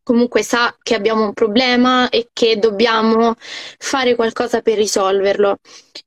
comunque 0.03 0.43
sa 0.43 0.75
che 0.81 0.95
abbiamo 0.95 1.25
un 1.25 1.33
problema 1.33 2.09
e 2.09 2.29
che 2.33 2.57
dobbiamo 2.57 3.35
fare 3.77 4.15
qualcosa 4.15 4.61
per 4.61 4.77
risolverlo. 4.77 5.57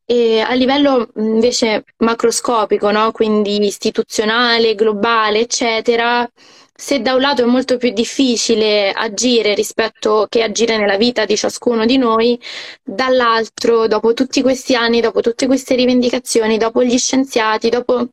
E 0.05 0.41
a 0.41 0.53
livello 0.53 1.09
invece 1.17 1.85
macroscopico, 1.99 2.91
no? 2.91 3.13
quindi 3.13 3.65
istituzionale, 3.65 4.75
globale, 4.75 5.41
eccetera, 5.41 6.29
se 6.77 7.01
da 7.01 7.15
un 7.15 7.21
lato 7.21 7.43
è 7.43 7.47
molto 7.47 7.77
più 7.77 7.93
difficile 7.93 8.91
agire 8.91 9.55
rispetto 9.55 10.27
che 10.29 10.43
agire 10.43 10.77
nella 10.77 10.97
vita 10.97 11.25
di 11.25 11.37
ciascuno 11.37 11.87
di 11.87 11.97
noi, 11.97 12.39
dall'altro, 12.83 13.87
dopo 13.87 14.13
tutti 14.13 14.43
questi 14.43 14.75
anni, 14.75 15.01
dopo 15.01 15.21
tutte 15.21 15.47
queste 15.47 15.77
rivendicazioni, 15.77 16.59
dopo 16.59 16.83
gli 16.83 16.99
scienziati, 16.99 17.69
dopo 17.69 18.09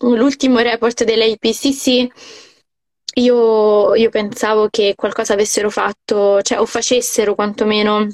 l'ultimo 0.00 0.58
report 0.58 1.04
dell'IPCC, 1.04 2.06
io, 3.14 3.94
io 3.94 4.10
pensavo 4.10 4.68
che 4.68 4.94
qualcosa 4.94 5.32
avessero 5.32 5.70
fatto, 5.70 6.42
cioè, 6.42 6.60
o 6.60 6.66
facessero 6.66 7.34
quantomeno 7.34 8.08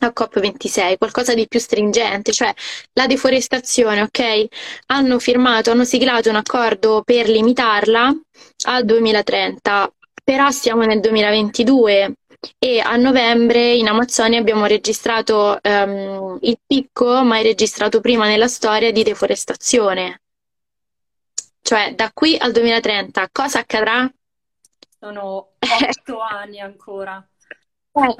a 0.00 0.12
COP26, 0.14 0.98
qualcosa 0.98 1.34
di 1.34 1.48
più 1.48 1.58
stringente, 1.58 2.32
cioè 2.32 2.52
la 2.92 3.06
deforestazione, 3.06 4.02
ok? 4.02 4.46
Hanno 4.86 5.18
firmato, 5.18 5.70
hanno 5.70 5.84
siglato 5.84 6.28
un 6.28 6.36
accordo 6.36 7.02
per 7.04 7.28
limitarla 7.28 8.14
al 8.66 8.84
2030, 8.84 9.92
però 10.22 10.50
siamo 10.50 10.84
nel 10.84 11.00
2022 11.00 12.14
e 12.58 12.80
a 12.80 12.96
novembre 12.96 13.74
in 13.74 13.88
Amazzonia 13.88 14.38
abbiamo 14.38 14.66
registrato 14.66 15.58
um, 15.62 16.38
il 16.42 16.58
picco 16.64 17.22
mai 17.24 17.42
registrato 17.42 18.00
prima 18.00 18.26
nella 18.26 18.48
storia 18.48 18.92
di 18.92 19.02
deforestazione. 19.02 20.20
Cioè, 21.62 21.94
da 21.94 22.10
qui 22.12 22.36
al 22.38 22.52
2030 22.52 23.28
cosa 23.32 23.60
accadrà? 23.60 24.08
Sono 25.00 25.54
otto 25.58 26.20
anni 26.20 26.60
ancora. 26.60 27.26
Eh, 27.92 28.16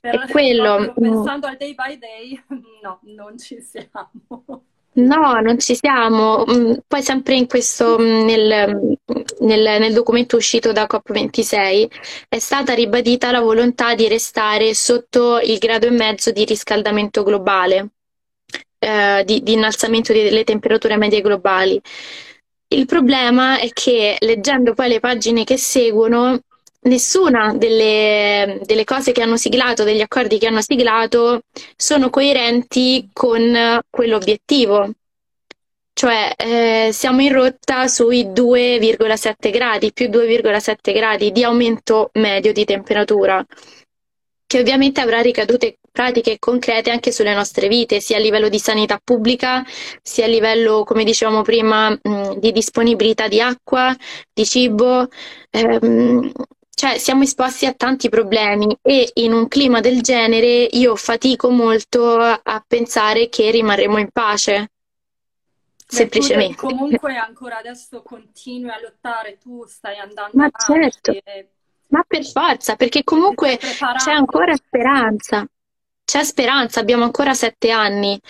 per, 0.00 0.20
è 0.20 0.30
quello. 0.30 0.78
Mm. 0.80 1.02
Pensando 1.02 1.46
al 1.46 1.56
day 1.56 1.74
by 1.74 1.98
day, 1.98 2.42
no, 2.82 3.00
non 3.02 3.38
ci 3.38 3.60
siamo. 3.60 4.62
No, 4.98 5.40
non 5.40 5.58
ci 5.58 5.76
siamo. 5.76 6.44
Mm, 6.44 6.72
poi 6.86 7.02
sempre 7.02 7.36
in 7.36 7.46
questo, 7.46 7.98
mm, 7.98 8.24
nel, 8.24 8.98
nel, 9.40 9.62
nel, 9.80 9.92
documento 9.92 10.36
uscito 10.36 10.72
da 10.72 10.86
COP26 10.90 11.88
è 12.28 12.38
stata 12.38 12.74
ribadita 12.74 13.30
la 13.30 13.40
volontà 13.40 13.94
di 13.94 14.08
restare 14.08 14.74
sotto 14.74 15.38
il 15.38 15.58
grado 15.58 15.86
e 15.86 15.90
mezzo 15.90 16.32
di 16.32 16.44
riscaldamento 16.44 17.22
globale, 17.22 17.90
eh, 18.78 19.22
di, 19.24 19.42
di 19.42 19.52
innalzamento 19.52 20.12
delle 20.12 20.44
temperature 20.44 20.96
medie 20.96 21.20
globali. 21.20 21.80
Il 22.70 22.84
problema 22.86 23.58
è 23.58 23.70
che 23.70 24.16
leggendo 24.18 24.74
poi 24.74 24.88
le 24.88 25.00
pagine 25.00 25.44
che 25.44 25.56
seguono, 25.56 26.40
nessuna 26.88 27.54
delle, 27.54 28.60
delle, 28.64 28.84
cose 28.84 29.12
che 29.12 29.22
hanno 29.22 29.36
siglato, 29.36 29.84
degli 29.84 30.00
accordi 30.00 30.38
che 30.38 30.46
hanno 30.46 30.62
siglato, 30.62 31.42
sono 31.76 32.10
coerenti 32.10 33.08
con 33.12 33.80
quell'obiettivo. 33.88 34.90
Cioè 35.92 36.32
eh, 36.36 36.90
siamo 36.92 37.22
in 37.22 37.32
rotta 37.32 37.88
sui 37.88 38.26
2,7 38.26 39.50
gradi, 39.50 39.92
più 39.92 40.08
2,7 40.08 40.92
gradi 40.92 41.32
di 41.32 41.44
aumento 41.44 42.10
medio 42.14 42.52
di 42.52 42.64
temperatura 42.64 43.44
che 44.48 44.60
ovviamente 44.60 45.02
avrà 45.02 45.20
ricadute 45.20 45.78
pratiche 45.92 46.32
e 46.32 46.38
concrete 46.38 46.90
anche 46.90 47.12
sulle 47.12 47.34
nostre 47.34 47.68
vite, 47.68 48.00
sia 48.00 48.16
a 48.16 48.20
livello 48.20 48.48
di 48.48 48.58
sanità 48.58 48.98
pubblica, 49.02 49.62
sia 50.02 50.24
a 50.24 50.28
livello, 50.28 50.84
come 50.84 51.04
dicevamo 51.04 51.42
prima, 51.42 51.90
mh, 51.90 52.38
di 52.38 52.50
disponibilità 52.50 53.28
di 53.28 53.42
acqua, 53.42 53.94
di 54.32 54.46
cibo. 54.46 55.06
Ehm, 55.50 56.32
cioè 56.78 56.96
siamo 56.98 57.24
esposti 57.24 57.66
a 57.66 57.72
tanti 57.72 58.08
problemi 58.08 58.78
e 58.82 59.10
in 59.14 59.32
un 59.32 59.48
clima 59.48 59.80
del 59.80 60.00
genere 60.00 60.62
io 60.62 60.94
fatico 60.94 61.50
molto 61.50 62.20
a 62.20 62.64
pensare 62.64 63.28
che 63.28 63.50
rimarremo 63.50 63.98
in 63.98 64.10
pace. 64.12 64.70
Semplicemente. 65.84 66.54
Comunque 66.54 67.16
ancora 67.16 67.58
adesso 67.58 68.00
continui 68.02 68.70
a 68.70 68.80
lottare, 68.80 69.38
tu 69.38 69.64
stai 69.66 69.98
andando 69.98 70.30
Ma. 70.38 70.48
Certo. 70.56 71.10
E 71.10 71.48
ma 71.88 72.04
per 72.06 72.24
forza, 72.24 72.76
perché 72.76 73.02
comunque 73.02 73.56
c'è 73.58 74.12
ancora 74.12 74.54
speranza. 74.54 75.44
C'è 76.04 76.22
speranza, 76.22 76.78
abbiamo 76.78 77.02
ancora 77.02 77.34
sette 77.34 77.72
anni, 77.72 78.20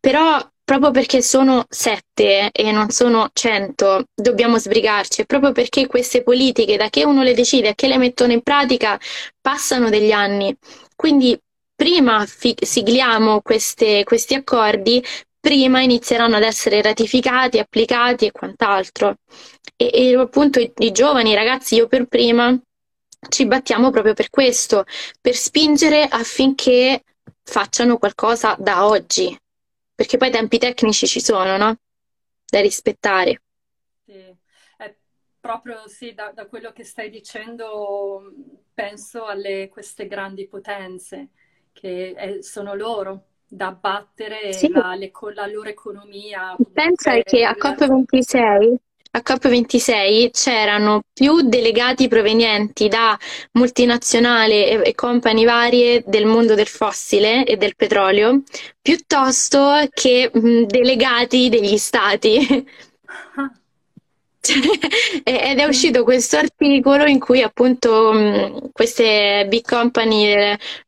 però 0.00 0.44
proprio 0.72 0.90
perché 0.90 1.20
sono 1.20 1.66
sette 1.68 2.50
e 2.50 2.72
non 2.72 2.88
sono 2.88 3.28
cento, 3.34 4.04
dobbiamo 4.14 4.56
sbrigarci. 4.56 5.20
E 5.20 5.26
proprio 5.26 5.52
perché 5.52 5.86
queste 5.86 6.22
politiche, 6.22 6.78
da 6.78 6.88
che 6.88 7.04
uno 7.04 7.22
le 7.22 7.34
decide 7.34 7.68
a 7.68 7.74
che 7.74 7.88
le 7.88 7.98
mettono 7.98 8.32
in 8.32 8.40
pratica, 8.40 8.98
passano 9.38 9.90
degli 9.90 10.12
anni. 10.12 10.56
Quindi 10.96 11.38
prima 11.74 12.24
fi- 12.24 12.56
sigliamo 12.58 13.42
queste, 13.42 14.02
questi 14.04 14.34
accordi, 14.34 15.04
prima 15.38 15.82
inizieranno 15.82 16.36
ad 16.36 16.42
essere 16.42 16.80
ratificati, 16.80 17.58
applicati 17.58 18.26
e 18.26 18.32
quant'altro. 18.32 19.16
E, 19.76 19.90
e 19.92 20.16
appunto 20.16 20.58
i, 20.58 20.72
i 20.78 20.90
giovani, 20.90 21.32
i 21.32 21.34
ragazzi, 21.34 21.74
io 21.74 21.86
per 21.86 22.06
prima 22.06 22.58
ci 23.28 23.44
battiamo 23.44 23.90
proprio 23.90 24.14
per 24.14 24.30
questo, 24.30 24.84
per 25.20 25.34
spingere 25.34 26.06
affinché 26.08 27.02
facciano 27.44 27.98
qualcosa 27.98 28.56
da 28.58 28.86
oggi, 28.86 29.36
perché 29.94 30.16
poi 30.16 30.28
i 30.28 30.32
tempi 30.32 30.58
tecnici 30.58 31.06
ci 31.06 31.20
sono, 31.20 31.56
no? 31.56 31.76
Da 32.44 32.60
rispettare. 32.60 33.42
Sì, 34.04 34.34
è 34.76 34.94
proprio 35.40 35.86
sì, 35.88 36.14
da, 36.14 36.32
da 36.32 36.46
quello 36.46 36.72
che 36.72 36.84
stai 36.84 37.10
dicendo 37.10 38.32
penso 38.74 39.26
alle 39.26 39.68
queste 39.68 40.06
grandi 40.06 40.46
potenze 40.46 41.28
che 41.72 42.12
è, 42.14 42.42
sono 42.42 42.74
loro 42.74 43.26
da 43.46 43.72
battere 43.72 44.52
sì. 44.52 44.68
la, 44.70 44.94
le, 44.94 45.10
la, 45.34 45.46
loro 45.46 45.68
economia. 45.68 46.56
Pensa 46.72 47.18
che 47.22 47.44
a 47.44 47.52
COP26 47.52 48.74
a 49.14 49.20
COP26 49.22 50.30
c'erano 50.30 51.02
più 51.12 51.42
delegati 51.42 52.08
provenienti 52.08 52.88
da 52.88 53.18
multinazionali 53.52 54.64
e, 54.64 54.80
e 54.84 54.94
compagnie 54.94 55.44
varie 55.44 56.02
del 56.06 56.24
mondo 56.24 56.54
del 56.54 56.66
fossile 56.66 57.44
e 57.44 57.56
del 57.56 57.76
petrolio, 57.76 58.42
piuttosto 58.80 59.86
che 59.92 60.30
mh, 60.32 60.62
delegati 60.64 61.50
degli 61.50 61.76
stati. 61.76 62.66
Ed 65.24 65.58
è 65.58 65.64
uscito 65.64 66.02
questo 66.02 66.36
articolo 66.36 67.04
in 67.06 67.20
cui 67.20 67.42
appunto 67.42 68.12
mh, 68.12 68.70
queste 68.72 69.46
big 69.48 69.64
company, 69.64 70.34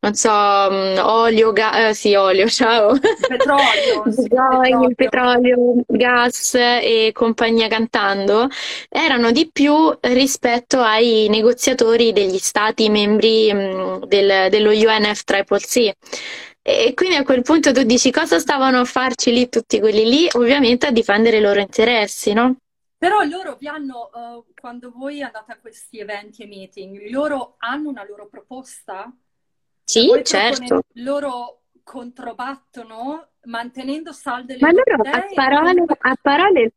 non 0.00 0.14
so, 0.14 0.30
mh, 0.30 0.98
olio, 1.00 1.52
ga- 1.52 1.88
eh, 1.88 1.94
sì, 1.94 2.14
olio, 2.14 2.48
ciao, 2.48 2.96
petrolio, 3.26 4.10
sì, 4.10 4.28
petrolio. 4.28 4.92
petrolio, 4.96 5.82
gas 5.86 6.54
e 6.56 7.10
compagnia 7.12 7.68
cantando, 7.68 8.48
erano 8.88 9.30
di 9.30 9.48
più 9.52 9.96
rispetto 10.00 10.80
ai 10.80 11.28
negoziatori 11.28 12.12
degli 12.12 12.38
stati 12.38 12.88
membri 12.90 13.52
mh, 13.52 14.06
del, 14.06 14.50
dello 14.50 14.70
UNFCCC. 14.70 15.92
E 16.66 16.92
quindi 16.94 17.16
a 17.16 17.22
quel 17.24 17.42
punto 17.42 17.72
tu 17.72 17.82
dici 17.84 18.10
cosa 18.10 18.38
stavano 18.38 18.80
a 18.80 18.84
farci 18.84 19.32
lì 19.32 19.48
tutti 19.48 19.78
quelli 19.80 20.04
lì? 20.08 20.28
Ovviamente 20.32 20.86
a 20.86 20.90
difendere 20.90 21.36
i 21.36 21.40
loro 21.40 21.60
interessi, 21.60 22.32
no? 22.32 22.56
Però 22.96 23.22
loro 23.22 23.56
vi 23.56 23.68
hanno, 23.68 24.10
uh, 24.12 24.44
quando 24.58 24.90
voi 24.90 25.22
andate 25.22 25.52
a 25.52 25.58
questi 25.58 25.98
eventi 25.98 26.42
e 26.42 26.46
meeting, 26.46 27.10
loro 27.10 27.56
hanno 27.58 27.88
una 27.88 28.04
loro 28.06 28.28
proposta? 28.28 29.12
Sì, 29.82 30.08
certo. 30.22 30.82
Loro 30.94 31.62
controbattono 31.82 33.28
mantenendo 33.44 34.12
salde 34.12 34.54
le 34.54 34.60
Ma 34.60 34.70
loro 34.70 35.02
a 35.02 35.26
parole, 35.34 35.84
a 35.98 36.16
parole 36.20 36.72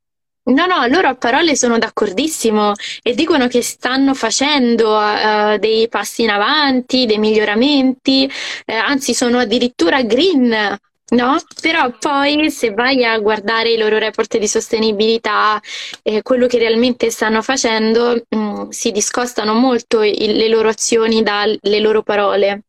No, 0.48 0.66
no, 0.66 0.86
loro 0.88 1.10
a 1.10 1.16
parole 1.16 1.58
sono 1.58 1.78
d'accordissimo 1.78 2.72
e 3.04 3.14
dicono 3.14 3.48
che 3.48 3.62
stanno 3.62 4.14
facendo 4.14 4.98
uh, 4.98 5.58
dei 5.58 5.90
passi 5.90 6.24
in 6.24 6.30
avanti, 6.30 7.06
dei 7.06 7.18
miglioramenti, 7.18 8.30
eh, 8.66 8.74
anzi 8.74 9.14
sono 9.14 9.40
addirittura 9.40 10.02
green 10.04 10.78
No, 11.10 11.38
però 11.62 11.90
poi 11.98 12.52
se 12.52 12.74
vai 12.74 13.06
a 13.06 13.18
guardare 13.20 13.72
i 13.72 13.78
loro 13.78 13.98
report 13.98 14.38
di 14.38 14.48
sostenibilità, 14.48 15.58
eh, 16.04 16.22
quello 16.22 16.48
che 16.48 16.58
realmente 16.58 17.10
stanno 17.12 17.42
facendo, 17.42 18.22
mh, 18.28 18.38
mm, 18.38 18.70
si 18.70 18.92
discostano 18.92 19.54
molto 19.54 20.04
il, 20.04 20.36
le 20.36 20.50
loro 20.50 20.68
azioni 20.68 21.24
dalle 21.24 21.80
loro 21.80 22.04
parole. 22.04 22.64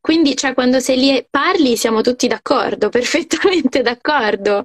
Quindi, 0.00 0.34
cioè, 0.34 0.54
quando 0.54 0.80
se 0.80 0.94
li 0.94 1.26
parli 1.28 1.76
siamo 1.76 2.00
tutti 2.00 2.26
d'accordo, 2.26 2.88
perfettamente 2.88 3.82
d'accordo. 3.82 4.64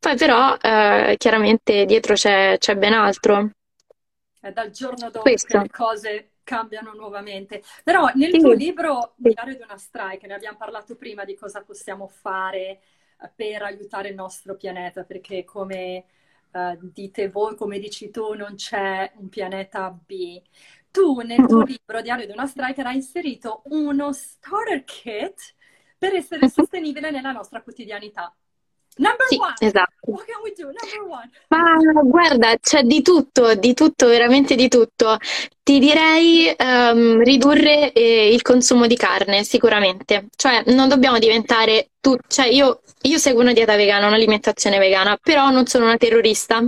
Poi 0.00 0.16
però, 0.16 0.56
eh, 0.60 1.14
chiaramente 1.18 1.84
dietro 1.84 2.14
c'è, 2.14 2.56
c'è 2.58 2.74
ben 2.74 2.92
altro. 2.92 3.50
È 4.40 4.50
dal 4.50 4.70
giorno 4.70 5.10
dopo 5.10 5.20
Questo. 5.20 5.58
che 5.58 5.62
le 5.62 5.70
cose 5.70 6.31
cambiano 6.44 6.92
nuovamente. 6.94 7.62
Però 7.84 8.10
nel 8.14 8.32
tuo 8.38 8.52
libro 8.52 9.14
Diario 9.16 9.56
di 9.56 9.62
una 9.62 9.76
strike, 9.76 10.26
ne 10.26 10.34
abbiamo 10.34 10.56
parlato 10.56 10.96
prima 10.96 11.24
di 11.24 11.34
cosa 11.34 11.62
possiamo 11.62 12.08
fare 12.08 12.60
eh, 13.20 13.30
per 13.34 13.62
aiutare 13.62 14.08
il 14.10 14.14
nostro 14.14 14.56
pianeta, 14.56 15.04
perché 15.04 15.44
come 15.44 16.04
uh, 16.52 16.78
dite 16.80 17.28
voi, 17.28 17.56
come 17.56 17.78
dici 17.78 18.10
tu, 18.10 18.34
non 18.34 18.54
c'è 18.54 19.12
un 19.16 19.28
pianeta 19.28 19.90
B. 19.90 20.40
Tu 20.90 21.20
nel 21.20 21.46
tuo 21.46 21.62
libro 21.62 22.02
Diario 22.02 22.26
di 22.26 22.32
una 22.32 22.46
striker 22.46 22.86
hai 22.86 22.96
inserito 22.96 23.62
uno 23.66 24.12
starter 24.12 24.84
kit 24.84 25.54
per 25.96 26.14
essere 26.14 26.48
sostenibile 26.48 27.10
nella 27.10 27.32
nostra 27.32 27.62
quotidianità. 27.62 28.34
Number 28.96 29.26
sì, 29.26 29.38
one. 29.38 29.54
Esatto. 29.58 29.94
Ma 31.48 32.02
guarda, 32.02 32.56
c'è 32.60 32.82
di 32.82 33.00
tutto, 33.00 33.54
di 33.54 33.72
tutto, 33.72 34.06
veramente 34.06 34.54
di 34.54 34.68
tutto. 34.68 35.16
Ti 35.62 35.78
direi 35.78 36.54
um, 36.58 37.22
ridurre 37.22 37.92
eh, 37.92 38.32
il 38.32 38.42
consumo 38.42 38.86
di 38.86 38.96
carne, 38.96 39.44
sicuramente. 39.44 40.26
Cioè, 40.36 40.64
non 40.66 40.88
dobbiamo 40.88 41.18
diventare 41.18 41.90
tu, 42.00 42.16
cioè 42.26 42.46
io, 42.48 42.82
io 43.02 43.18
seguo 43.18 43.40
una 43.40 43.52
dieta 43.52 43.76
vegana, 43.76 44.08
un'alimentazione 44.08 44.78
vegana, 44.78 45.18
però 45.22 45.50
non 45.50 45.66
sono 45.66 45.84
una 45.84 45.96
terrorista, 45.96 46.62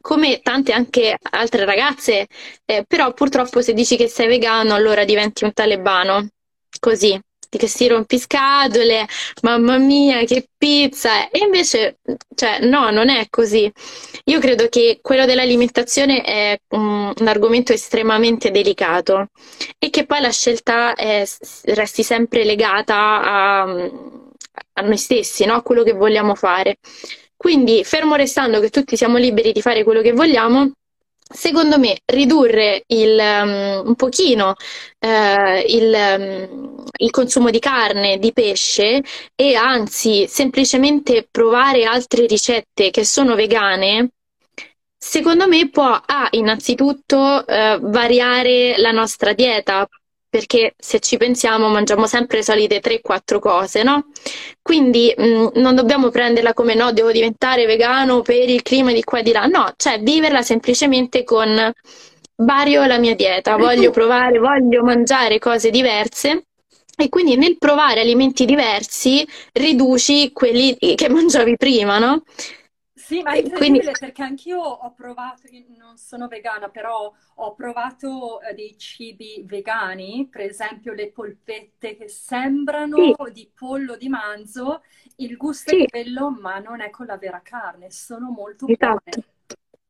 come 0.00 0.40
tante 0.42 0.72
anche 0.72 1.16
altre 1.30 1.64
ragazze, 1.64 2.26
eh, 2.66 2.84
però 2.86 3.12
purtroppo 3.14 3.62
se 3.62 3.72
dici 3.72 3.96
che 3.96 4.08
sei 4.08 4.26
vegano 4.26 4.74
allora 4.74 5.04
diventi 5.04 5.44
un 5.44 5.52
talebano, 5.52 6.28
così 6.78 7.18
che 7.58 7.66
si 7.66 7.86
rompiscatole, 7.86 9.06
mamma 9.42 9.78
mia 9.78 10.24
che 10.24 10.48
pizza, 10.56 11.28
e 11.30 11.38
invece, 11.38 11.98
cioè, 12.34 12.60
no, 12.60 12.90
non 12.90 13.08
è 13.08 13.26
così. 13.30 13.70
Io 14.24 14.40
credo 14.40 14.68
che 14.68 14.98
quello 15.02 15.26
dell'alimentazione 15.26 16.22
è 16.22 16.58
un, 16.70 17.12
un 17.16 17.26
argomento 17.28 17.72
estremamente 17.72 18.50
delicato 18.50 19.28
e 19.78 19.90
che 19.90 20.06
poi 20.06 20.20
la 20.20 20.30
scelta 20.30 20.94
è, 20.94 21.24
resti 21.64 22.02
sempre 22.02 22.44
legata 22.44 22.94
a, 22.96 23.62
a 23.62 24.82
noi 24.82 24.96
stessi, 24.96 25.44
no? 25.44 25.54
a 25.54 25.62
quello 25.62 25.82
che 25.82 25.92
vogliamo 25.92 26.34
fare. 26.34 26.78
Quindi, 27.36 27.84
fermo 27.84 28.14
restando 28.14 28.60
che 28.60 28.70
tutti 28.70 28.96
siamo 28.96 29.18
liberi 29.18 29.52
di 29.52 29.60
fare 29.60 29.84
quello 29.84 30.00
che 30.00 30.12
vogliamo, 30.12 30.70
Secondo 31.26 31.78
me 31.78 31.96
ridurre 32.04 32.84
il, 32.88 33.18
um, 33.18 33.86
un 33.86 33.94
pochino 33.94 34.50
uh, 34.50 35.64
il, 35.66 35.94
um, 36.18 36.84
il, 36.98 37.10
consumo 37.10 37.50
di 37.50 37.58
carne, 37.58 38.18
di 38.18 38.32
pesce 38.32 39.02
e 39.34 39.54
anzi 39.54 40.26
semplicemente 40.28 41.26
provare 41.30 41.84
altre 41.84 42.26
ricette 42.26 42.90
che 42.90 43.04
sono 43.04 43.34
vegane, 43.34 44.10
secondo 44.96 45.48
me 45.48 45.70
può 45.70 45.88
ah, 46.04 46.28
innanzitutto 46.32 47.16
uh, 47.16 47.44
variare 47.90 48.76
la 48.76 48.90
nostra 48.90 49.32
dieta, 49.32 49.88
perché 50.34 50.74
se 50.76 50.98
ci 50.98 51.16
pensiamo 51.16 51.68
mangiamo 51.68 52.08
sempre 52.08 52.38
le 52.38 52.42
solite 52.42 52.80
3-4 52.80 53.38
cose, 53.38 53.84
no? 53.84 54.06
Quindi 54.60 55.14
mh, 55.16 55.24
mm, 55.24 55.46
non 55.54 55.76
dobbiamo 55.76 56.08
prenderla 56.08 56.54
come 56.54 56.74
no, 56.74 56.90
devo 56.90 57.12
diventare 57.12 57.66
vegano 57.66 58.20
per 58.22 58.48
il 58.48 58.62
clima 58.62 58.92
di 58.92 59.04
qua 59.04 59.20
e 59.20 59.22
di 59.22 59.30
là, 59.30 59.46
no, 59.46 59.72
cioè 59.76 60.00
viverla 60.00 60.42
semplicemente 60.42 61.22
con 61.22 61.72
vario 62.38 62.84
la 62.84 62.98
mia 62.98 63.14
dieta, 63.14 63.54
voglio 63.54 63.92
provare, 63.92 64.40
voglio 64.40 64.82
mangiare 64.82 65.38
cose 65.38 65.70
diverse. 65.70 66.46
E 66.96 67.08
quindi 67.08 67.36
nel 67.36 67.56
provare 67.56 68.00
alimenti 68.00 68.44
diversi 68.44 69.24
riduci 69.52 70.32
quelli 70.32 70.76
che 70.76 71.08
mangiavi 71.08 71.56
prima, 71.56 72.00
no? 72.00 72.24
Sì, 73.04 73.20
ma 73.20 73.32
è 73.32 73.36
incredibile 73.36 73.80
Quindi... 73.80 73.98
perché 73.98 74.22
anch'io 74.22 74.58
ho 74.60 74.94
provato, 74.94 75.42
non 75.76 75.98
sono 75.98 76.26
vegana, 76.26 76.70
però 76.70 77.12
ho 77.34 77.54
provato 77.54 78.40
eh, 78.40 78.54
dei 78.54 78.78
cibi 78.78 79.44
vegani, 79.46 80.26
per 80.30 80.40
esempio 80.40 80.94
le 80.94 81.10
polpette 81.10 81.96
che 81.96 82.08
sembrano 82.08 82.96
sì. 82.96 83.32
di 83.32 83.50
pollo 83.54 83.96
di 83.96 84.08
manzo, 84.08 84.82
il 85.16 85.36
gusto 85.36 85.68
sì. 85.68 85.82
è 85.82 85.86
quello, 85.86 86.30
ma 86.30 86.58
non 86.60 86.80
è 86.80 86.88
con 86.88 87.04
la 87.04 87.18
vera 87.18 87.42
carne, 87.44 87.90
sono 87.90 88.30
molto 88.30 88.66
esatto. 88.66 89.02
buone. 89.04 89.26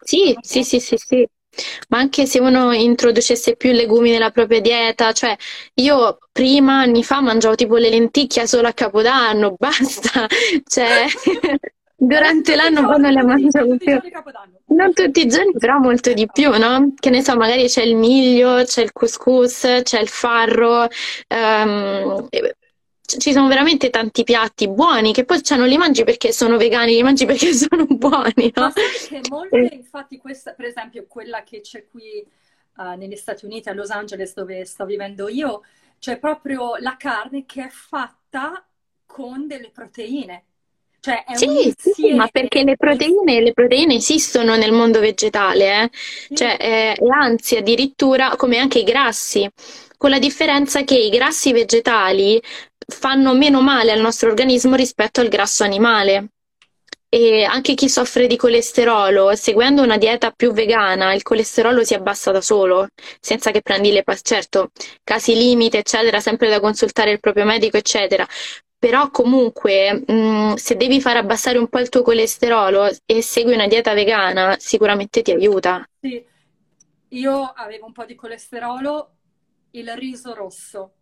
Sì, 0.00 0.37
sì, 0.40 0.64
sì, 0.64 0.81
sì, 0.81 0.96
sì. 0.96 1.29
Ma 1.90 1.98
anche 1.98 2.27
se 2.27 2.40
uno 2.40 2.72
introducesse 2.72 3.55
più 3.55 3.70
legumi 3.70 4.11
nella 4.11 4.33
propria 4.33 4.61
dieta, 4.61 5.12
cioè 5.12 5.37
io 5.74 6.18
prima 6.33 6.81
anni 6.81 7.05
fa 7.05 7.20
mangiavo 7.20 7.55
tipo 7.55 7.77
le 7.77 7.90
lenticchie 7.90 8.48
solo 8.48 8.66
a 8.66 8.72
Capodanno, 8.72 9.55
basta, 9.57 10.27
cioè 10.64 11.07
durante 11.96 12.57
l'anno 12.57 12.87
poi 12.87 13.00
non 13.00 13.12
le 13.12 13.22
mangiamo 13.22 13.76
più. 13.76 14.00
Non 14.66 14.92
tutti 14.92 15.20
i 15.20 15.26
giorni, 15.26 15.52
però 15.52 15.78
molto 15.78 16.12
di 16.12 16.26
più, 16.33 16.50
no? 16.57 16.92
Che 16.98 17.11
ne 17.11 17.22
so, 17.22 17.37
magari 17.37 17.66
c'è 17.66 17.83
il 17.83 17.96
miglio, 17.96 18.64
c'è 18.64 18.83
il 18.83 18.92
couscous, 18.92 19.80
c'è 19.83 20.00
il 20.00 20.09
farro. 20.09 20.88
Um, 21.28 22.28
ci 23.07 23.33
sono 23.33 23.48
veramente 23.48 23.90
tanti 23.90 24.24
piatti 24.24 24.66
buoni 24.66 25.12
che 25.12 25.26
poi 25.26 25.42
cioè, 25.42 25.59
non 25.59 25.68
li 25.68 25.76
mangi 25.76 26.04
perché 26.04 26.33
sono 26.33 26.57
vegani, 26.57 26.94
li 26.94 27.02
mangi 27.02 27.26
perché 27.26 27.52
sono 27.54 27.85
buoni, 27.87 28.50
no? 28.54 28.72
Che 28.72 29.20
molte, 29.28 29.70
infatti, 29.72 30.16
questa, 30.16 30.52
per 30.52 30.66
esempio, 30.66 31.04
quella 31.07 31.42
che 31.42 31.61
c'è 31.61 31.87
qui 31.87 32.26
uh, 32.76 32.96
negli 32.96 33.16
Stati 33.16 33.44
Uniti, 33.44 33.68
a 33.68 33.74
Los 33.74 33.90
Angeles, 33.90 34.35
dove 34.35 34.64
sto 34.64 34.85
vivendo 34.87 35.28
io, 35.28 35.62
c'è 35.98 36.18
proprio 36.18 36.76
la 36.76 36.96
carne 36.96 37.44
che 37.44 37.66
è 37.66 37.68
fatta 37.68 38.64
con 39.07 39.46
delle 39.46 39.70
proteine. 39.70 40.44
Cioè, 41.05 41.23
sì, 41.35 41.75
sì, 41.77 42.14
ma 42.14 42.29
perché 42.29 42.64
le 42.64 42.77
proteine, 42.77 43.43
le 43.43 43.53
proteine, 43.53 43.97
esistono 43.97 44.57
nel 44.57 44.73
mondo 44.73 45.01
vegetale, 45.01 45.83
eh? 45.83 45.90
sì. 45.93 46.35
cioè, 46.35 46.57
eh, 46.59 46.97
anzi 47.12 47.57
addirittura 47.59 48.37
come 48.37 48.57
anche 48.57 48.79
i 48.79 48.85
grassi, 48.85 49.47
con 49.99 50.09
la 50.09 50.19
differenza 50.19 50.83
che 50.85 50.97
i 50.97 51.11
grassi 51.11 51.53
vegetali 51.53 52.40
fanno 52.87 53.35
meno 53.35 53.61
male 53.61 53.93
al 53.93 54.01
nostro 54.01 54.31
organismo 54.31 54.77
rispetto 54.77 55.21
al 55.21 55.29
grasso 55.29 55.62
animale. 55.62 56.29
E 57.11 57.45
anche 57.45 57.75
chi 57.75 57.90
soffre 57.90 58.27
di 58.27 58.37
colesterolo, 58.37 59.37
seguendo 59.37 59.83
una 59.83 59.99
dieta 59.99 60.31
più 60.31 60.53
vegana, 60.53 61.12
il 61.12 61.23
colesterolo 61.23 61.85
si 61.85 61.93
abbassa 61.93 62.33
da 62.33 62.40
solo, 62.40 62.88
senza 63.21 63.51
che 63.51 63.61
prendi 63.61 63.93
le 63.93 64.03
pastiglie. 64.05 64.40
Certo, 64.40 64.71
casi 65.05 65.35
limite, 65.35 65.79
eccetera, 65.79 66.19
sempre 66.19 66.49
da 66.49 66.61
consultare 66.61 67.11
il 67.11 67.21
proprio 67.21 67.45
medico, 67.45 67.77
eccetera 67.77 68.27
però 68.85 69.11
comunque 69.11 70.05
mh, 70.07 70.12
mm, 70.12 70.53
se 70.57 70.77
devi 70.77 71.01
far 71.01 71.16
abbassare 71.16 71.57
un 71.57 71.68
po' 71.68 71.79
il 71.79 71.88
tuo 71.88 72.03
colesterolo 72.03 72.90
e 73.07 73.23
segui 73.23 73.55
una 73.55 73.66
dieta 73.66 73.94
vegana, 73.94 74.57
sicuramente 74.59 75.23
ti 75.23 75.31
aiuta. 75.31 75.88
Sì, 75.99 76.23
io 77.09 77.42
avevo 77.44 77.87
un 77.87 77.92
po' 77.92 78.05
di 78.05 78.14
colesterolo, 78.14 79.11
il 79.70 79.90
riso 79.97 80.35
rosso. 80.35 80.97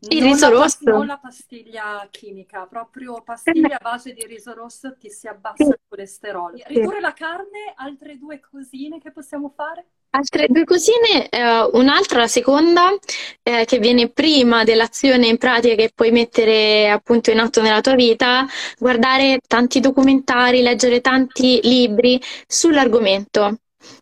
Il 0.00 0.18
non 0.18 0.32
riso 0.32 0.50
la, 0.50 0.58
rosso? 0.58 0.90
Non 0.90 1.06
la 1.06 1.16
pastiglia 1.16 2.06
chimica, 2.10 2.66
proprio 2.66 3.22
pastiglia 3.22 3.78
a 3.78 3.82
base 3.82 4.12
di 4.12 4.26
riso 4.26 4.52
rosso 4.52 4.94
ti 4.98 5.08
si 5.08 5.26
abbassa 5.26 5.64
sì. 5.64 5.70
il 5.70 5.80
colesterolo. 5.88 6.58
Ridurre 6.66 7.00
la 7.00 7.14
carne, 7.14 7.72
altre 7.76 8.18
due 8.18 8.40
cosine 8.40 9.00
che 9.00 9.10
possiamo 9.10 9.48
fare? 9.48 9.86
Altre 10.10 10.46
due 10.48 10.64
cosine, 10.64 11.28
eh, 11.28 11.68
un'altra, 11.72 12.20
la 12.20 12.26
seconda, 12.26 12.90
eh, 13.42 13.64
che 13.66 13.78
viene 13.78 14.08
prima 14.08 14.64
dell'azione 14.64 15.26
in 15.26 15.36
pratica 15.36 15.74
che 15.74 15.90
puoi 15.94 16.10
mettere 16.10 16.88
appunto 16.88 17.30
in 17.30 17.38
atto 17.38 17.60
nella 17.60 17.82
tua 17.82 17.94
vita, 17.94 18.46
guardare 18.78 19.40
tanti 19.46 19.80
documentari, 19.80 20.62
leggere 20.62 21.02
tanti 21.02 21.60
libri 21.62 22.18
sull'argomento. 22.46 23.58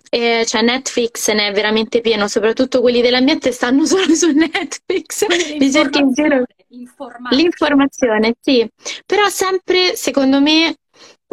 Eh, 0.09 0.45
cioè 0.47 0.63
Netflix 0.63 1.33
ne 1.33 1.49
è 1.49 1.53
veramente 1.53 2.01
pieno, 2.01 2.29
soprattutto 2.29 2.81
quelli 2.81 3.01
dell'ambiente 3.01 3.51
stanno 3.51 3.85
solo 3.87 4.15
su 4.15 4.31
Netflix. 4.31 5.27
Li 5.59 5.73
cerchi 5.73 5.99
in 5.99 6.13
giro. 6.13 6.45
L'informazione, 7.31 8.35
sì. 8.41 8.69
Però 9.05 9.29
sempre, 9.29 9.97
secondo 9.97 10.41
me, 10.41 10.77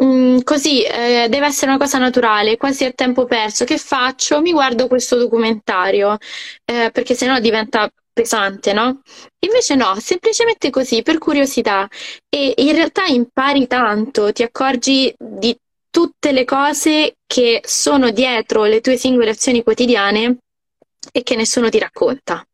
Mm, 0.02 0.40
così 0.42 0.82
eh, 0.82 1.28
deve 1.28 1.46
essere 1.46 1.70
una 1.70 1.78
cosa 1.78 1.98
naturale, 1.98 2.56
quasi 2.56 2.84
a 2.84 2.92
tempo 2.92 3.24
perso. 3.24 3.64
Che 3.64 3.78
faccio? 3.78 4.40
Mi 4.40 4.52
guardo 4.52 4.88
questo 4.88 5.16
documentario, 5.16 6.16
eh, 6.64 6.90
perché 6.92 7.14
sennò 7.14 7.38
diventa 7.38 7.88
pesante, 8.12 8.72
no? 8.72 9.00
Invece 9.40 9.74
no, 9.76 9.94
semplicemente 10.00 10.70
così, 10.70 11.02
per 11.02 11.18
curiosità. 11.18 11.88
E 12.28 12.54
in 12.56 12.72
realtà 12.74 13.04
impari 13.04 13.66
tanto, 13.66 14.32
ti 14.32 14.42
accorgi 14.42 15.14
di 15.16 15.56
tutte 15.90 16.32
le 16.32 16.44
cose 16.44 17.16
che 17.26 17.60
sono 17.64 18.10
dietro 18.10 18.64
le 18.64 18.80
tue 18.80 18.96
singole 18.96 19.30
azioni 19.30 19.62
quotidiane 19.62 20.38
e 21.12 21.22
che 21.22 21.36
nessuno 21.36 21.68
ti 21.68 21.78
racconta 21.78 22.44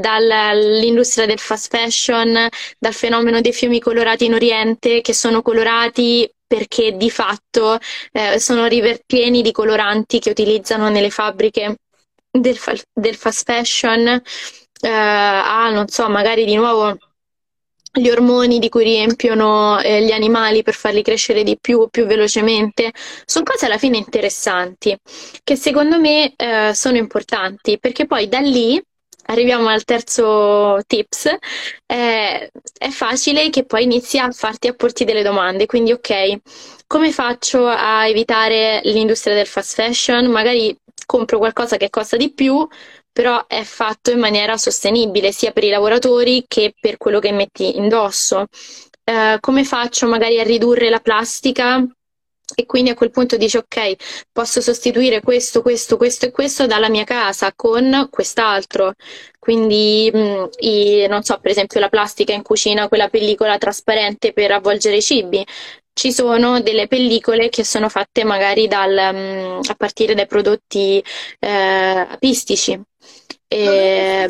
dall'industria 0.00 1.26
del 1.26 1.38
fast 1.38 1.68
fashion, 1.74 2.48
dal 2.78 2.94
fenomeno 2.94 3.40
dei 3.40 3.52
fiumi 3.52 3.80
colorati 3.80 4.26
in 4.26 4.34
Oriente, 4.34 5.00
che 5.00 5.12
sono 5.12 5.42
colorati 5.42 6.30
perché 6.46 6.96
di 6.96 7.10
fatto 7.10 7.78
eh, 8.12 8.38
sono 8.38 8.66
riverpieni 8.66 9.42
di 9.42 9.50
coloranti 9.50 10.20
che 10.20 10.30
utilizzano 10.30 10.88
nelle 10.88 11.10
fabbriche 11.10 11.76
del, 12.30 12.56
fa- 12.56 12.74
del 12.92 13.16
fast 13.16 13.44
fashion, 13.44 14.06
eh, 14.06 14.88
a 14.88 15.70
non 15.70 15.88
so, 15.88 16.08
magari 16.08 16.44
di 16.44 16.54
nuovo 16.54 16.96
gli 17.96 18.10
ormoni 18.10 18.58
di 18.58 18.68
cui 18.68 18.84
riempiono 18.84 19.80
eh, 19.80 20.04
gli 20.04 20.12
animali 20.12 20.62
per 20.62 20.74
farli 20.74 21.02
crescere 21.02 21.42
di 21.42 21.56
più, 21.58 21.88
più 21.90 22.04
velocemente, 22.04 22.92
sono 23.24 23.44
cose 23.44 23.66
alla 23.66 23.78
fine 23.78 23.96
interessanti, 23.96 24.96
che 25.42 25.56
secondo 25.56 25.98
me 25.98 26.34
eh, 26.36 26.74
sono 26.74 26.98
importanti, 26.98 27.78
perché 27.78 28.06
poi 28.06 28.28
da 28.28 28.40
lì 28.40 28.80
arriviamo 29.26 29.68
al 29.68 29.84
terzo 29.84 30.80
tips, 30.86 31.26
eh, 31.86 32.50
è 32.78 32.88
facile 32.90 33.50
che 33.50 33.64
poi 33.64 33.84
inizi 33.84 34.18
a 34.18 34.30
farti 34.30 34.68
a 34.68 34.74
porti 34.74 35.04
delle 35.04 35.22
domande, 35.22 35.66
quindi 35.66 35.92
ok, 35.92 36.38
come 36.86 37.12
faccio 37.12 37.66
a 37.66 38.06
evitare 38.06 38.80
l'industria 38.84 39.34
del 39.34 39.46
fast 39.46 39.74
fashion? 39.74 40.26
Magari 40.26 40.76
compro 41.06 41.38
qualcosa 41.38 41.76
che 41.76 41.90
costa 41.90 42.16
di 42.16 42.32
più, 42.32 42.66
però 43.12 43.46
è 43.46 43.62
fatto 43.62 44.10
in 44.10 44.18
maniera 44.18 44.56
sostenibile 44.56 45.32
sia 45.32 45.52
per 45.52 45.64
i 45.64 45.70
lavoratori 45.70 46.44
che 46.46 46.74
per 46.78 46.96
quello 46.96 47.18
che 47.18 47.32
metti 47.32 47.76
indosso. 47.76 48.46
Eh, 49.04 49.38
come 49.40 49.64
faccio 49.64 50.06
magari 50.08 50.38
a 50.40 50.42
ridurre 50.42 50.90
la 50.90 51.00
plastica? 51.00 51.82
E 52.58 52.64
quindi 52.64 52.88
a 52.88 52.94
quel 52.94 53.10
punto 53.10 53.36
dici 53.36 53.58
ok, 53.58 54.28
posso 54.32 54.62
sostituire 54.62 55.20
questo, 55.20 55.60
questo, 55.60 55.98
questo 55.98 56.24
e 56.24 56.30
questo 56.30 56.66
dalla 56.66 56.88
mia 56.88 57.04
casa 57.04 57.52
con 57.54 58.08
quest'altro. 58.10 58.94
Quindi, 59.38 60.10
mh, 60.12 60.18
mm, 60.18 60.44
i, 60.60 61.06
non 61.06 61.22
so, 61.22 61.38
per 61.38 61.50
esempio 61.50 61.80
la 61.80 61.90
plastica 61.90 62.32
in 62.32 62.42
cucina, 62.42 62.88
quella 62.88 63.08
pellicola 63.08 63.58
trasparente 63.58 64.32
per 64.32 64.52
avvolgere 64.52 64.96
i 64.96 65.02
cibi. 65.02 65.44
Ci 65.92 66.12
sono 66.12 66.60
delle 66.60 66.88
pellicole 66.88 67.50
che 67.50 67.62
sono 67.62 67.90
fatte 67.90 68.24
magari 68.24 68.68
dal, 68.68 69.14
mh, 69.14 69.18
mm, 69.18 69.60
a 69.68 69.74
partire 69.74 70.14
dai 70.14 70.26
prodotti 70.26 71.02
eh, 71.38 71.48
apistici 72.08 72.80
eh, 73.48 74.28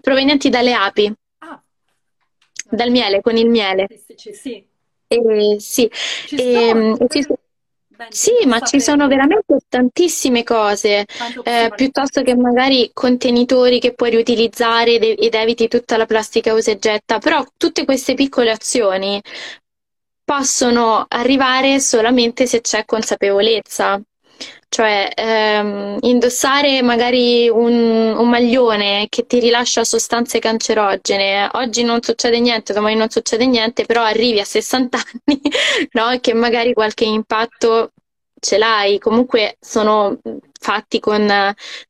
provenienti 0.00 0.48
dalle 0.48 0.72
api, 0.72 1.12
ah. 1.38 1.62
dal 2.70 2.90
miele, 2.90 3.20
con 3.20 3.36
il 3.36 3.48
miele. 3.48 3.88
Sì, 4.16 4.32
sì. 4.32 4.69
Eh, 5.12 5.56
sì. 5.58 5.90
Ci 5.90 6.36
ehm, 6.36 6.96
ci 7.08 7.26
sì, 8.08 8.46
ma 8.46 8.60
ci 8.60 8.80
sono 8.80 9.08
veramente 9.08 9.58
tantissime 9.68 10.42
cose, 10.42 11.04
eh, 11.44 11.70
piuttosto 11.74 12.22
che 12.22 12.34
magari 12.34 12.90
contenitori 12.94 13.78
che 13.78 13.92
puoi 13.92 14.10
riutilizzare 14.10 14.94
ed 14.94 15.34
eviti 15.34 15.68
tutta 15.68 15.98
la 15.98 16.06
plastica 16.06 16.54
usa 16.54 16.70
e 16.70 16.78
getta, 16.78 17.18
però 17.18 17.44
tutte 17.56 17.84
queste 17.84 18.14
piccole 18.14 18.52
azioni 18.52 19.20
possono 20.24 21.04
arrivare 21.08 21.78
solamente 21.80 22.46
se 22.46 22.60
c'è 22.60 22.84
consapevolezza. 22.84 24.00
Cioè, 24.72 25.10
ehm, 25.16 25.96
indossare 26.02 26.80
magari 26.82 27.48
un, 27.48 28.14
un, 28.16 28.28
maglione 28.28 29.06
che 29.08 29.26
ti 29.26 29.40
rilascia 29.40 29.82
sostanze 29.82 30.38
cancerogene, 30.38 31.48
oggi 31.54 31.82
non 31.82 32.00
succede 32.00 32.38
niente, 32.38 32.72
domani 32.72 32.94
non 32.94 33.10
succede 33.10 33.46
niente, 33.46 33.84
però 33.84 34.04
arrivi 34.04 34.38
a 34.38 34.44
60 34.44 34.98
anni, 34.98 35.40
no? 35.92 36.16
Che 36.20 36.32
magari 36.34 36.72
qualche 36.72 37.04
impatto 37.04 37.90
ce 38.38 38.58
l'hai. 38.58 39.00
Comunque 39.00 39.56
sono 39.60 40.18
fatti 40.60 41.00
con, 41.00 41.26